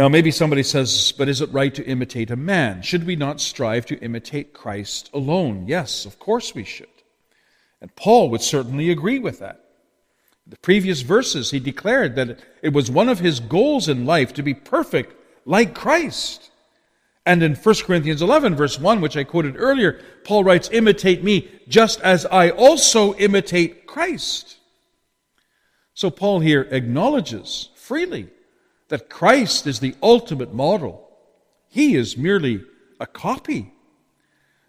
Now, 0.00 0.08
maybe 0.08 0.30
somebody 0.30 0.62
says, 0.62 1.12
but 1.12 1.28
is 1.28 1.42
it 1.42 1.52
right 1.52 1.74
to 1.74 1.84
imitate 1.84 2.30
a 2.30 2.36
man? 2.36 2.80
Should 2.80 3.04
we 3.04 3.16
not 3.16 3.38
strive 3.38 3.84
to 3.84 3.98
imitate 3.98 4.54
Christ 4.54 5.10
alone? 5.12 5.66
Yes, 5.68 6.06
of 6.06 6.18
course 6.18 6.54
we 6.54 6.64
should. 6.64 6.86
And 7.82 7.94
Paul 7.96 8.30
would 8.30 8.40
certainly 8.40 8.90
agree 8.90 9.18
with 9.18 9.40
that. 9.40 9.62
In 10.46 10.52
The 10.52 10.56
previous 10.56 11.02
verses, 11.02 11.50
he 11.50 11.60
declared 11.60 12.16
that 12.16 12.38
it 12.62 12.72
was 12.72 12.90
one 12.90 13.10
of 13.10 13.18
his 13.18 13.40
goals 13.40 13.90
in 13.90 14.06
life 14.06 14.32
to 14.32 14.42
be 14.42 14.54
perfect 14.54 15.14
like 15.44 15.74
Christ. 15.74 16.50
And 17.26 17.42
in 17.42 17.54
1 17.54 17.74
Corinthians 17.84 18.22
11, 18.22 18.54
verse 18.54 18.80
1, 18.80 19.02
which 19.02 19.18
I 19.18 19.24
quoted 19.24 19.56
earlier, 19.58 20.00
Paul 20.24 20.44
writes, 20.44 20.70
Imitate 20.72 21.22
me 21.22 21.46
just 21.68 22.00
as 22.00 22.24
I 22.24 22.48
also 22.48 23.14
imitate 23.16 23.86
Christ. 23.86 24.56
So 25.92 26.08
Paul 26.08 26.40
here 26.40 26.66
acknowledges 26.70 27.68
freely 27.74 28.30
that 28.90 29.08
Christ 29.08 29.66
is 29.66 29.80
the 29.80 29.94
ultimate 30.02 30.52
model. 30.52 31.08
He 31.68 31.94
is 31.94 32.16
merely 32.16 32.62
a 32.98 33.06
copy. 33.06 33.72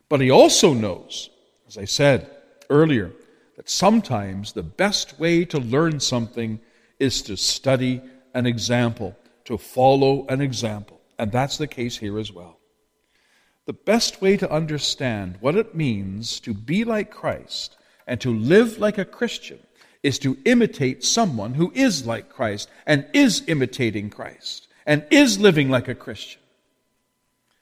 But 0.10 0.22
he 0.22 0.30
also 0.30 0.74
knows, 0.74 1.30
as 1.68 1.78
I 1.78 1.86
said 1.86 2.30
earlier, 2.70 3.12
that 3.58 3.70
sometimes 3.70 4.54
the 4.54 4.64
best 4.64 5.20
way 5.20 5.44
to 5.46 5.60
learn 5.60 6.00
something 6.00 6.60
is 7.00 7.24
to 7.24 7.36
study 7.36 8.02
an 8.36 8.46
example, 8.46 9.18
to 9.46 9.58
follow 9.58 10.28
an 10.28 10.40
example. 10.40 11.02
And 11.18 11.32
that's 11.32 11.58
the 11.58 11.68
case 11.68 11.98
here 11.98 12.20
as 12.20 12.32
well. 12.32 12.60
The 13.66 13.74
best 13.74 14.22
way 14.22 14.38
to 14.38 14.52
understand 14.52 15.38
what 15.40 15.56
it 15.56 15.74
means 15.74 16.40
to 16.42 16.54
be 16.54 16.84
like 16.84 17.10
Christ 17.10 17.76
and 18.06 18.22
to 18.22 18.36
live 18.36 18.78
like 18.78 19.00
a 19.00 19.06
Christian 19.06 19.60
is 20.04 20.18
to 20.20 20.38
imitate 20.46 21.04
someone 21.04 21.54
who 21.54 21.72
is 21.76 22.06
like 22.06 22.30
Christ 22.30 22.70
and 22.86 23.06
is 23.14 23.44
imitating 23.48 24.10
Christ 24.10 24.68
and 24.86 25.06
is 25.12 25.40
living 25.40 25.70
like 25.70 25.88
a 25.88 25.96
Christian. 25.96 26.42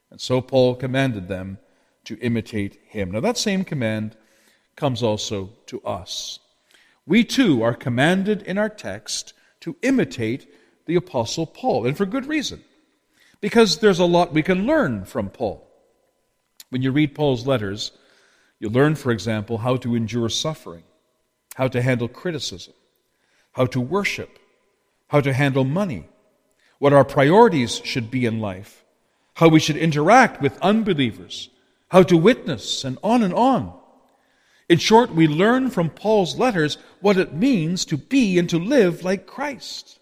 And 0.10 0.22
so 0.22 0.42
Paul 0.42 0.76
commanded 0.76 1.28
them 1.28 1.58
to 2.06 2.18
imitate 2.20 2.80
him. 2.88 3.12
Now, 3.12 3.20
that 3.20 3.38
same 3.38 3.64
command 3.64 4.16
comes 4.76 5.04
also 5.04 5.52
to 5.68 5.82
us. 5.82 6.40
We 7.06 7.24
too 7.24 7.62
are 7.62 7.74
commanded 7.74 8.42
in 8.44 8.58
our 8.58 8.70
text 8.70 9.34
to 9.62 9.76
imitate 9.82 10.48
the 10.86 10.96
Apostle 10.96 11.46
Paul, 11.46 11.86
and 11.86 11.96
for 11.96 12.06
good 12.06 12.26
reason. 12.26 12.64
Because 13.42 13.78
there's 13.78 14.00
a 14.00 14.06
lot 14.06 14.34
we 14.34 14.42
can 14.42 14.66
learn 14.66 15.06
from 15.06 15.30
Paul. 15.30 15.68
When 16.70 16.82
you 16.82 16.92
read 16.92 17.16
Paul's 17.16 17.46
letters, 17.46 17.92
you 18.60 18.70
learn, 18.70 18.96
for 18.96 19.12
example, 19.12 19.60
how 19.60 19.76
to 19.78 19.96
endure 19.96 20.30
suffering 20.30 20.84
how 21.60 21.68
to 21.68 21.82
handle 21.82 22.08
criticism, 22.08 22.74
how 23.52 23.66
to 23.66 23.82
worship, 23.82 24.40
how 25.10 25.20
to 25.20 25.34
handle 25.34 25.66
money, 25.66 26.08
what 26.78 26.94
our 26.94 27.04
priorities 27.04 27.82
should 27.84 28.10
be 28.10 28.26
in 28.26 28.40
life, 28.40 28.86
how 29.34 29.50
we 29.50 29.60
should 29.60 29.76
interact 29.76 30.42
with 30.42 30.58
unbelievers, 30.62 31.50
how 31.90 32.02
to 32.02 32.16
witness, 32.16 32.86
and 32.86 32.98
on 33.04 33.22
and 33.24 33.34
on. 33.34 33.78
In 34.70 34.78
short, 34.78 35.14
we 35.14 35.28
learn 35.28 35.70
from 35.70 35.90
Paul's 35.90 36.40
letters 36.40 36.78
what 37.02 37.18
it 37.18 37.34
means 37.34 37.84
to 37.86 37.98
be 37.98 38.40
and 38.40 38.50
to 38.50 38.58
live 38.58 39.04
like 39.04 39.28
Christ. 39.28 40.00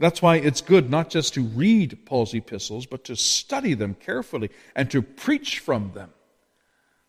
That's 0.00 0.20
why 0.20 0.38
it's 0.38 0.62
good 0.62 0.90
not 0.90 1.10
just 1.10 1.34
to 1.34 1.42
read 1.42 2.06
Paul's 2.06 2.34
epistles, 2.34 2.86
but 2.86 3.04
to 3.04 3.14
study 3.14 3.74
them 3.74 3.94
carefully 3.94 4.50
and 4.74 4.90
to 4.90 5.00
preach 5.00 5.60
from 5.60 5.92
them. 5.94 6.10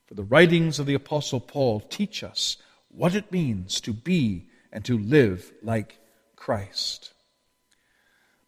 For 0.05 0.13
the 0.13 0.23
writings 0.23 0.77
of 0.77 0.85
the 0.85 0.93
Apostle 0.93 1.39
Paul 1.39 1.79
teach 1.79 2.23
us 2.23 2.57
what 2.93 3.15
it 3.15 3.31
means 3.31 3.81
to 3.81 3.93
be 3.93 4.47
and 4.71 4.83
to 4.85 4.97
live 4.97 5.51
like 5.63 5.97
Christ. 6.35 7.13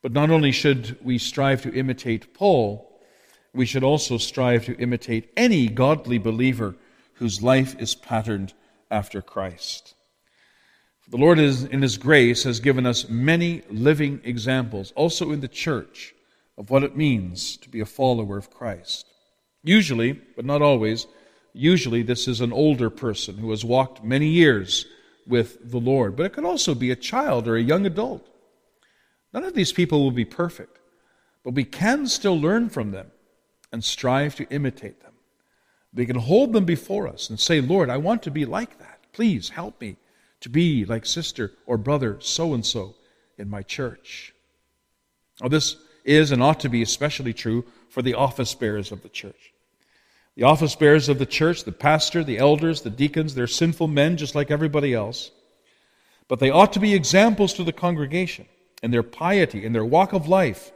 But 0.01 0.11
not 0.11 0.29
only 0.29 0.51
should 0.51 0.97
we 1.03 1.17
strive 1.17 1.61
to 1.63 1.73
imitate 1.73 2.33
Paul, 2.33 2.89
we 3.53 3.65
should 3.65 3.83
also 3.83 4.17
strive 4.17 4.65
to 4.65 4.77
imitate 4.77 5.31
any 5.37 5.67
godly 5.67 6.17
believer 6.17 6.75
whose 7.13 7.41
life 7.41 7.79
is 7.79 7.95
patterned 7.95 8.53
after 8.89 9.21
Christ. 9.21 9.93
The 11.09 11.17
Lord, 11.17 11.37
is, 11.39 11.63
in 11.63 11.81
His 11.81 11.97
grace, 11.97 12.43
has 12.43 12.59
given 12.59 12.85
us 12.85 13.09
many 13.09 13.61
living 13.69 14.21
examples, 14.23 14.91
also 14.95 15.31
in 15.31 15.41
the 15.41 15.47
church, 15.47 16.13
of 16.57 16.69
what 16.69 16.83
it 16.83 16.95
means 16.95 17.57
to 17.57 17.69
be 17.69 17.81
a 17.81 17.85
follower 17.85 18.37
of 18.37 18.49
Christ. 18.49 19.05
Usually, 19.63 20.13
but 20.13 20.45
not 20.45 20.61
always, 20.61 21.07
Usually, 21.53 22.01
this 22.01 22.27
is 22.27 22.41
an 22.41 22.51
older 22.51 22.89
person 22.89 23.37
who 23.37 23.51
has 23.51 23.63
walked 23.63 24.03
many 24.03 24.27
years 24.27 24.87
with 25.27 25.71
the 25.71 25.79
Lord, 25.79 26.15
but 26.15 26.25
it 26.25 26.33
could 26.33 26.45
also 26.45 26.73
be 26.73 26.91
a 26.91 26.95
child 26.95 27.47
or 27.47 27.55
a 27.55 27.61
young 27.61 27.85
adult. 27.85 28.27
None 29.33 29.43
of 29.43 29.53
these 29.53 29.71
people 29.71 30.03
will 30.03 30.11
be 30.11 30.25
perfect, 30.25 30.79
but 31.43 31.53
we 31.53 31.63
can 31.63 32.07
still 32.07 32.39
learn 32.39 32.69
from 32.69 32.91
them 32.91 33.11
and 33.71 33.83
strive 33.83 34.35
to 34.35 34.49
imitate 34.49 35.01
them. 35.01 35.13
We 35.93 36.05
can 36.05 36.15
hold 36.15 36.53
them 36.53 36.65
before 36.65 37.07
us 37.07 37.29
and 37.29 37.39
say, 37.39 37.61
Lord, 37.61 37.89
I 37.89 37.97
want 37.97 38.23
to 38.23 38.31
be 38.31 38.45
like 38.45 38.79
that. 38.79 38.99
Please 39.13 39.49
help 39.49 39.79
me 39.79 39.97
to 40.41 40.49
be 40.49 40.85
like 40.85 41.05
sister 41.05 41.51
or 41.67 41.77
brother 41.77 42.17
so 42.19 42.53
and 42.53 42.65
so 42.65 42.95
in 43.37 43.49
my 43.49 43.61
church. 43.61 44.33
Now, 45.41 45.49
this 45.49 45.77
is 46.03 46.31
and 46.31 46.41
ought 46.41 46.59
to 46.61 46.69
be 46.69 46.81
especially 46.81 47.33
true 47.33 47.65
for 47.89 48.01
the 48.01 48.15
office 48.15 48.53
bearers 48.53 48.91
of 48.91 49.03
the 49.03 49.09
church. 49.09 49.52
The 50.35 50.43
office 50.43 50.75
bearers 50.75 51.09
of 51.09 51.19
the 51.19 51.25
church, 51.25 51.63
the 51.63 51.71
pastor, 51.71 52.23
the 52.23 52.39
elders, 52.39 52.81
the 52.81 52.89
deacons, 52.89 53.35
they're 53.35 53.47
sinful 53.47 53.87
men 53.87 54.17
just 54.17 54.33
like 54.33 54.49
everybody 54.49 54.93
else. 54.93 55.31
But 56.27 56.39
they 56.39 56.49
ought 56.49 56.73
to 56.73 56.79
be 56.79 56.95
examples 56.95 57.53
to 57.55 57.63
the 57.63 57.73
congregation 57.73 58.47
in 58.81 58.91
their 58.91 59.03
piety, 59.03 59.63
in 59.63 59.73
their 59.73 59.85
walk 59.85 60.13
of 60.13 60.27
life, 60.27 60.71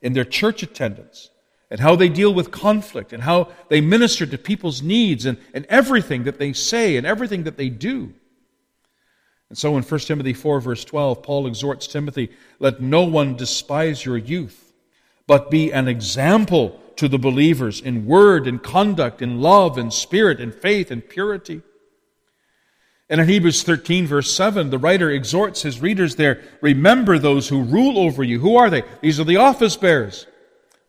in 0.00 0.12
their 0.12 0.24
church 0.24 0.62
attendance, 0.62 1.30
and 1.70 1.80
how 1.80 1.96
they 1.96 2.08
deal 2.08 2.32
with 2.32 2.52
conflict, 2.52 3.12
and 3.12 3.22
how 3.22 3.48
they 3.68 3.80
minister 3.80 4.26
to 4.26 4.38
people's 4.38 4.82
needs, 4.82 5.26
and, 5.26 5.38
and 5.54 5.66
everything 5.66 6.24
that 6.24 6.38
they 6.38 6.52
say, 6.52 6.96
and 6.96 7.06
everything 7.06 7.44
that 7.44 7.56
they 7.56 7.68
do. 7.68 8.12
And 9.48 9.58
so 9.58 9.76
in 9.76 9.82
1 9.82 10.00
Timothy 10.00 10.32
4, 10.32 10.60
verse 10.60 10.84
12, 10.84 11.22
Paul 11.24 11.48
exhorts 11.48 11.88
Timothy 11.88 12.30
let 12.60 12.80
no 12.80 13.02
one 13.02 13.36
despise 13.36 14.04
your 14.04 14.16
youth, 14.16 14.72
but 15.26 15.50
be 15.50 15.72
an 15.72 15.88
example 15.88 16.80
to 17.00 17.08
the 17.08 17.18
believers 17.18 17.80
in 17.80 18.04
word 18.04 18.46
and 18.46 18.62
conduct, 18.62 19.22
in 19.22 19.40
love 19.40 19.78
and 19.78 19.90
spirit 19.90 20.38
and 20.38 20.54
faith 20.54 20.90
and 20.90 21.08
purity. 21.08 21.62
And 23.08 23.22
in 23.22 23.26
Hebrews 23.26 23.62
13, 23.62 24.06
verse 24.06 24.30
7, 24.30 24.68
the 24.68 24.76
writer 24.76 25.10
exhorts 25.10 25.62
his 25.62 25.80
readers 25.80 26.16
there 26.16 26.42
remember 26.60 27.18
those 27.18 27.48
who 27.48 27.62
rule 27.62 27.98
over 27.98 28.22
you. 28.22 28.38
Who 28.40 28.54
are 28.56 28.68
they? 28.68 28.82
These 29.00 29.18
are 29.18 29.24
the 29.24 29.38
office 29.38 29.78
bearers, 29.78 30.26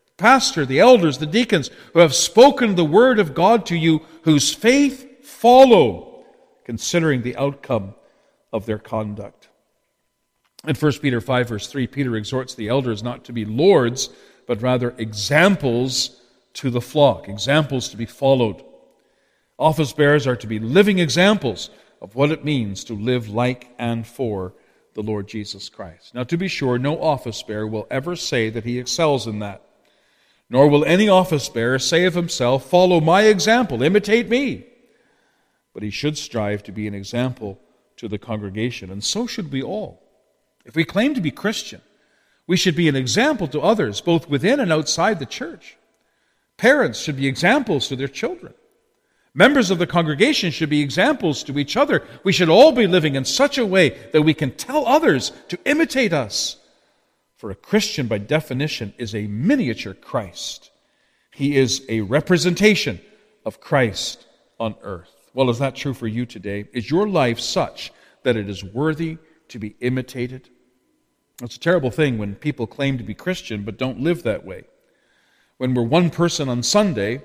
the 0.04 0.22
pastor, 0.22 0.66
the 0.66 0.80
elders, 0.80 1.16
the 1.16 1.24
deacons, 1.24 1.70
who 1.94 2.00
have 2.00 2.14
spoken 2.14 2.74
the 2.74 2.84
word 2.84 3.18
of 3.18 3.32
God 3.32 3.64
to 3.66 3.76
you, 3.76 4.02
whose 4.24 4.52
faith 4.52 5.24
follow, 5.24 6.26
considering 6.66 7.22
the 7.22 7.38
outcome 7.38 7.94
of 8.52 8.66
their 8.66 8.78
conduct. 8.78 9.48
In 10.66 10.74
1 10.74 10.92
Peter 11.00 11.22
5, 11.22 11.48
verse 11.48 11.68
3, 11.68 11.86
Peter 11.86 12.14
exhorts 12.16 12.54
the 12.54 12.68
elders 12.68 13.02
not 13.02 13.24
to 13.24 13.32
be 13.32 13.46
lords, 13.46 14.10
but 14.46 14.62
rather 14.62 14.94
examples 14.98 16.20
to 16.54 16.70
the 16.70 16.80
flock, 16.80 17.28
examples 17.28 17.88
to 17.88 17.96
be 17.96 18.06
followed. 18.06 18.62
Office 19.58 19.92
bearers 19.92 20.26
are 20.26 20.36
to 20.36 20.46
be 20.46 20.58
living 20.58 20.98
examples 20.98 21.70
of 22.00 22.14
what 22.14 22.30
it 22.30 22.44
means 22.44 22.84
to 22.84 22.94
live 22.94 23.28
like 23.28 23.68
and 23.78 24.06
for 24.06 24.54
the 24.94 25.02
Lord 25.02 25.28
Jesus 25.28 25.68
Christ. 25.68 26.14
Now, 26.14 26.24
to 26.24 26.36
be 26.36 26.48
sure, 26.48 26.78
no 26.78 27.00
office 27.00 27.42
bearer 27.42 27.66
will 27.66 27.86
ever 27.90 28.16
say 28.16 28.50
that 28.50 28.64
he 28.64 28.78
excels 28.78 29.26
in 29.26 29.38
that. 29.38 29.62
Nor 30.50 30.68
will 30.68 30.84
any 30.84 31.08
office 31.08 31.48
bearer 31.48 31.78
say 31.78 32.04
of 32.04 32.14
himself, 32.14 32.68
Follow 32.68 33.00
my 33.00 33.22
example, 33.22 33.82
imitate 33.82 34.28
me. 34.28 34.66
But 35.72 35.82
he 35.82 35.90
should 35.90 36.18
strive 36.18 36.62
to 36.64 36.72
be 36.72 36.86
an 36.86 36.94
example 36.94 37.58
to 37.96 38.08
the 38.08 38.18
congregation, 38.18 38.90
and 38.90 39.02
so 39.02 39.26
should 39.26 39.50
we 39.52 39.62
all. 39.62 40.02
If 40.64 40.76
we 40.76 40.84
claim 40.84 41.14
to 41.14 41.20
be 41.20 41.30
Christian, 41.30 41.80
we 42.46 42.56
should 42.56 42.76
be 42.76 42.88
an 42.88 42.96
example 42.96 43.46
to 43.48 43.60
others, 43.60 44.00
both 44.00 44.28
within 44.28 44.60
and 44.60 44.72
outside 44.72 45.18
the 45.18 45.26
church. 45.26 45.76
Parents 46.56 47.00
should 47.00 47.16
be 47.16 47.26
examples 47.26 47.88
to 47.88 47.96
their 47.96 48.08
children. 48.08 48.54
Members 49.34 49.70
of 49.70 49.78
the 49.78 49.86
congregation 49.86 50.50
should 50.50 50.68
be 50.68 50.82
examples 50.82 51.42
to 51.44 51.58
each 51.58 51.76
other. 51.76 52.06
We 52.22 52.32
should 52.32 52.50
all 52.50 52.72
be 52.72 52.86
living 52.86 53.14
in 53.14 53.24
such 53.24 53.56
a 53.56 53.64
way 53.64 53.90
that 54.12 54.22
we 54.22 54.34
can 54.34 54.50
tell 54.50 54.86
others 54.86 55.32
to 55.48 55.58
imitate 55.64 56.12
us. 56.12 56.56
For 57.36 57.50
a 57.50 57.54
Christian, 57.54 58.06
by 58.06 58.18
definition, 58.18 58.92
is 58.98 59.14
a 59.14 59.26
miniature 59.26 59.94
Christ. 59.94 60.70
He 61.32 61.56
is 61.56 61.82
a 61.88 62.02
representation 62.02 63.00
of 63.46 63.60
Christ 63.60 64.26
on 64.60 64.74
earth. 64.82 65.10
Well, 65.34 65.48
is 65.48 65.58
that 65.60 65.74
true 65.74 65.94
for 65.94 66.06
you 66.06 66.26
today? 66.26 66.68
Is 66.74 66.90
your 66.90 67.08
life 67.08 67.40
such 67.40 67.90
that 68.22 68.36
it 68.36 68.50
is 68.50 68.62
worthy 68.62 69.16
to 69.48 69.58
be 69.58 69.74
imitated? 69.80 70.50
It's 71.40 71.56
a 71.56 71.60
terrible 71.60 71.90
thing 71.90 72.18
when 72.18 72.34
people 72.34 72.66
claim 72.66 72.98
to 72.98 73.04
be 73.04 73.14
Christian 73.14 73.64
but 73.64 73.78
don't 73.78 74.00
live 74.00 74.22
that 74.22 74.44
way. 74.44 74.64
When 75.58 75.74
we're 75.74 75.82
one 75.82 76.10
person 76.10 76.48
on 76.48 76.62
Sunday 76.62 77.22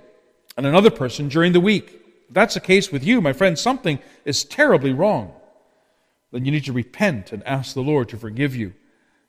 and 0.55 0.65
another 0.65 0.89
person 0.89 1.27
during 1.27 1.53
the 1.53 1.59
week. 1.59 2.01
If 2.27 2.33
that's 2.33 2.55
the 2.55 2.59
case 2.59 2.91
with 2.91 3.03
you, 3.03 3.21
my 3.21 3.33
friend, 3.33 3.57
something 3.57 3.99
is 4.25 4.43
terribly 4.43 4.91
wrong. 4.91 5.33
Then 6.31 6.45
you 6.45 6.51
need 6.51 6.65
to 6.65 6.73
repent 6.73 7.31
and 7.31 7.45
ask 7.47 7.73
the 7.73 7.81
Lord 7.81 8.09
to 8.09 8.17
forgive 8.17 8.55
you, 8.55 8.73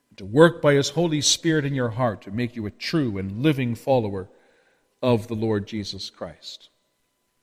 and 0.09 0.17
to 0.17 0.25
work 0.25 0.61
by 0.61 0.73
His 0.73 0.89
Holy 0.89 1.21
Spirit 1.21 1.65
in 1.65 1.73
your 1.73 1.89
heart 1.89 2.21
to 2.23 2.31
make 2.31 2.55
you 2.55 2.65
a 2.65 2.71
true 2.71 3.17
and 3.17 3.41
living 3.41 3.75
follower 3.75 4.27
of 5.01 5.27
the 5.27 5.35
Lord 5.35 5.65
Jesus 5.65 6.09
Christ. 6.09 6.69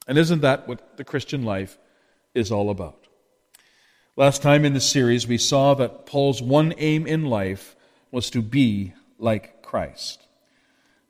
And 0.06 0.18
isn't 0.18 0.42
that 0.42 0.68
what 0.68 0.98
the 0.98 1.04
Christian 1.04 1.42
life 1.42 1.78
is 2.34 2.52
all 2.52 2.68
about? 2.68 3.05
Last 4.18 4.40
time 4.40 4.64
in 4.64 4.72
the 4.72 4.80
series, 4.80 5.28
we 5.28 5.36
saw 5.36 5.74
that 5.74 6.06
Paul's 6.06 6.40
one 6.40 6.72
aim 6.78 7.06
in 7.06 7.26
life 7.26 7.76
was 8.10 8.30
to 8.30 8.40
be 8.40 8.94
like 9.18 9.60
Christ. 9.60 10.26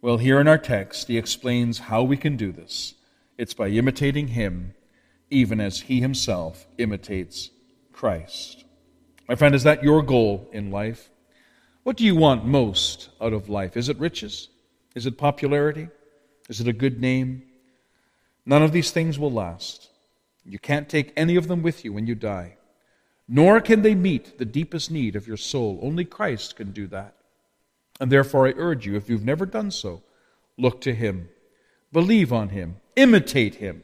Well, 0.03 0.17
here 0.17 0.41
in 0.41 0.49
our 0.49 0.59
text, 0.59 1.07
he 1.07 1.17
explains 1.17 1.79
how 1.79 2.03
we 2.03 2.17
can 2.17 2.37
do 2.37 2.51
this. 2.51 2.95
It's 3.39 3.55
by 3.55 3.69
imitating 3.69 4.29
him, 4.29 4.75
even 5.31 5.61
as 5.61 5.83
he 5.83 6.01
himself 6.01 6.67
imitates 6.79 7.51
Christ. 7.93 8.65
My 9.29 9.37
friend, 9.37 9.55
is 9.55 9.63
that 9.63 9.85
your 9.85 10.03
goal 10.03 10.51
in 10.53 10.73
life? 10.73 11.09
What 11.85 11.97
do 11.97 12.03
you 12.03 12.17
want 12.17 12.45
most 12.45 13.11
out 13.21 13.33
of 13.33 13.49
life? 13.49 13.77
Is 13.77 13.89
it 13.89 14.01
riches? 14.01 14.49
Is 14.97 15.07
it 15.07 15.17
popularity? 15.17 15.87
Is 16.49 16.61
it 16.61 16.67
a 16.67 16.73
good 16.73 17.01
name? 17.01 17.45
None 18.45 18.65
of 18.65 18.73
these 18.73 18.91
things 18.91 19.17
will 19.17 19.31
last. 19.31 19.91
You 20.45 20.59
can't 20.59 20.89
take 20.89 21.13
any 21.17 21.37
of 21.37 21.47
them 21.47 21.63
with 21.63 21.85
you 21.85 21.93
when 21.93 22.09
you 22.09 22.17
die. 22.17 22.57
Nor 23.29 23.61
can 23.61 23.83
they 23.83 23.95
meet 23.95 24.39
the 24.39 24.45
deepest 24.45 24.91
need 24.91 25.17
of 25.17 25.27
your 25.27 25.37
soul. 25.37 25.81
Only 25.83 26.05
Christ 26.05 26.57
can 26.57 26.71
do 26.73 26.87
that. 26.89 27.15
And 27.99 28.13
therefore, 28.13 28.47
I 28.47 28.55
urge 28.57 28.87
you, 28.87 28.97
if 28.97 29.09
you've 29.09 29.25
never 29.25 29.47
done 29.47 29.71
so, 29.71 30.03
look 30.57 30.81
to 30.83 30.95
him. 30.95 31.29
Believe 31.93 32.33
on 32.33 32.51
him. 32.51 32.77
Imitate 32.95 33.57
him. 33.57 33.83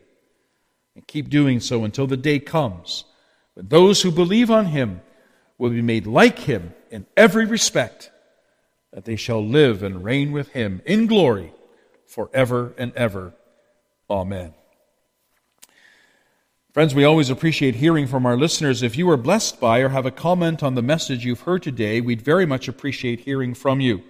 And 0.94 1.06
keep 1.06 1.28
doing 1.28 1.60
so 1.60 1.84
until 1.84 2.06
the 2.06 2.16
day 2.16 2.38
comes 2.38 3.04
when 3.54 3.68
those 3.68 4.02
who 4.02 4.10
believe 4.10 4.50
on 4.50 4.66
him 4.66 5.00
will 5.58 5.70
be 5.70 5.82
made 5.82 6.06
like 6.06 6.40
him 6.40 6.74
in 6.90 7.06
every 7.16 7.46
respect, 7.46 8.10
that 8.92 9.04
they 9.04 9.16
shall 9.16 9.44
live 9.44 9.82
and 9.82 10.04
reign 10.04 10.32
with 10.32 10.48
him 10.50 10.82
in 10.84 11.06
glory 11.06 11.52
forever 12.06 12.74
and 12.76 12.92
ever. 12.94 13.32
Amen. 14.10 14.54
Friends, 16.72 16.94
we 16.94 17.04
always 17.04 17.28
appreciate 17.28 17.74
hearing 17.74 18.06
from 18.06 18.24
our 18.24 18.34
listeners. 18.34 18.82
If 18.82 18.96
you 18.96 19.10
are 19.10 19.18
blessed 19.18 19.60
by 19.60 19.80
or 19.80 19.90
have 19.90 20.06
a 20.06 20.10
comment 20.10 20.62
on 20.62 20.74
the 20.74 20.80
message 20.80 21.22
you've 21.22 21.42
heard 21.42 21.62
today, 21.62 22.00
we'd 22.00 22.22
very 22.22 22.46
much 22.46 22.66
appreciate 22.66 23.20
hearing 23.20 23.52
from 23.52 23.80
you. 23.80 24.02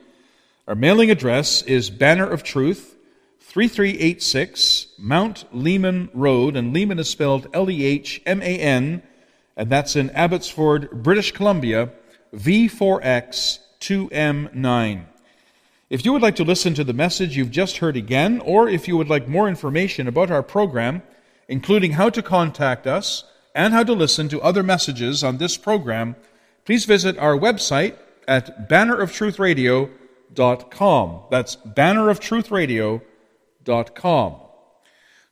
Our 0.69 0.77
mailing 0.77 1.11
address 1.11 1.63
is 1.63 1.91
Banner 1.91 2.25
of 2.25 2.45
Truth, 2.45 2.95
3386 3.41 4.87
Mount 4.97 5.45
Lehman 5.53 6.09
Road, 6.15 6.55
and 6.55 6.73
Lehman 6.73 7.01
is 7.01 7.11
spelled 7.11 7.49
L 7.53 7.69
E 7.69 7.85
H 7.85 8.23
M 8.25 8.41
A 8.41 8.57
N, 8.61 9.03
and 9.57 9.69
that's 9.69 9.97
in 9.97 10.11
Abbotsford, 10.11 11.03
British 11.03 11.33
Columbia, 11.33 11.91
V4X 12.33 13.59
2M9. 13.81 15.05
If 15.91 16.05
you 16.05 16.13
would 16.13 16.23
like 16.23 16.37
to 16.37 16.45
listen 16.45 16.75
to 16.75 16.85
the 16.85 16.93
message 16.93 17.37
you've 17.37 17.51
just 17.51 17.79
heard 17.79 17.97
again, 17.97 18.39
or 18.39 18.69
if 18.69 18.87
you 18.87 18.97
would 18.97 19.11
like 19.11 19.27
more 19.27 19.49
information 19.49 20.07
about 20.07 20.31
our 20.31 20.45
program, 20.45 21.03
including 21.53 21.93
how 21.93 22.09
to 22.09 22.23
contact 22.23 22.87
us 22.87 23.25
and 23.55 23.75
how 23.75 23.85
to 23.85 23.93
listen 23.93 24.27
to 24.27 24.41
other 24.41 24.63
messages 24.63 25.23
on 25.23 25.37
this 25.37 25.59
program, 25.59 26.17
please 26.65 26.87
visit 26.87 27.19
our 27.19 27.37
website 27.37 27.95
at 28.27 28.71
banneroftruthradio.com. 28.71 31.21
That's 31.31 31.57
banneroftruthradio.com. 31.57 34.37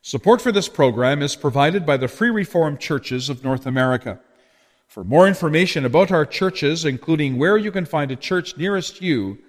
Support 0.03 0.41
for 0.41 0.51
this 0.51 0.67
program 0.69 1.21
is 1.23 1.35
provided 1.35 1.87
by 1.87 1.97
the 1.97 2.07
Free 2.07 2.29
Reformed 2.29 2.79
Churches 2.79 3.27
of 3.27 3.43
North 3.43 3.65
America. 3.65 4.19
For 4.87 5.03
more 5.03 5.27
information 5.27 5.85
about 5.85 6.11
our 6.11 6.27
churches, 6.27 6.85
including 6.85 7.39
where 7.39 7.57
you 7.57 7.71
can 7.71 7.85
find 7.85 8.11
a 8.11 8.15
church 8.15 8.55
nearest 8.57 9.01
you, 9.01 9.39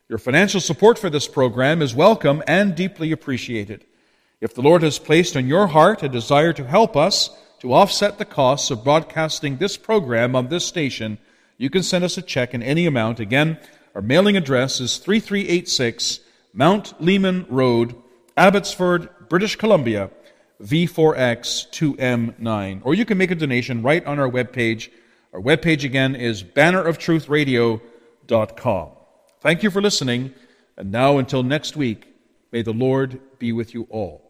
Your 0.10 0.20
financial 0.20 0.62
support 0.62 1.00
for 1.00 1.10
this 1.10 1.28
program 1.28 1.82
is 1.82 1.96
welcome 1.96 2.44
and 2.46 2.76
deeply 2.76 3.12
appreciated. 3.12 3.86
If 4.40 4.54
the 4.54 4.62
Lord 4.62 4.84
has 4.84 5.00
placed 5.00 5.36
on 5.36 5.48
your 5.48 5.68
heart 5.68 6.04
a 6.04 6.10
desire 6.10 6.54
to 6.54 6.68
help 6.68 6.96
us 6.96 7.36
to 7.62 7.74
offset 7.74 8.20
the 8.20 8.26
costs 8.26 8.70
of 8.70 8.84
broadcasting 8.84 9.58
this 9.58 9.78
program 9.78 10.36
on 10.36 10.50
this 10.50 10.66
station, 10.66 11.18
you 11.58 11.70
can 11.70 11.82
send 11.82 12.04
us 12.04 12.18
a 12.18 12.22
check 12.22 12.54
in 12.54 12.62
any 12.62 12.86
amount. 12.86 13.20
Again, 13.20 13.58
our 13.96 14.02
mailing 14.02 14.38
address 14.38 14.80
is 14.80 14.98
3386 14.98 16.20
Mount 16.54 17.02
Lehman 17.02 17.48
Road, 17.50 17.96
Abbotsford, 18.38 19.10
British 19.30 19.56
Columbia, 19.56 20.12
V4X 20.62 21.72
2M9. 21.72 22.82
Or 22.84 22.94
you 22.94 23.06
can 23.06 23.18
make 23.18 23.32
a 23.32 23.36
donation 23.36 23.82
right 23.82 24.06
on 24.06 24.20
our 24.20 24.30
webpage 24.30 24.90
our 25.34 25.42
webpage 25.42 25.84
again 25.84 26.16
is 26.16 26.42
banneroftruthradio.com. 26.44 28.90
Thank 29.42 29.64
you 29.64 29.72
for 29.72 29.82
listening, 29.82 30.34
and 30.78 30.92
now 30.92 31.18
until 31.18 31.44
next 31.44 31.76
week, 31.76 32.08
may 32.52 32.62
the 32.62 32.72
Lord 32.72 33.20
be 33.40 33.52
with 33.52 33.74
you 33.74 33.88
all. 33.90 34.23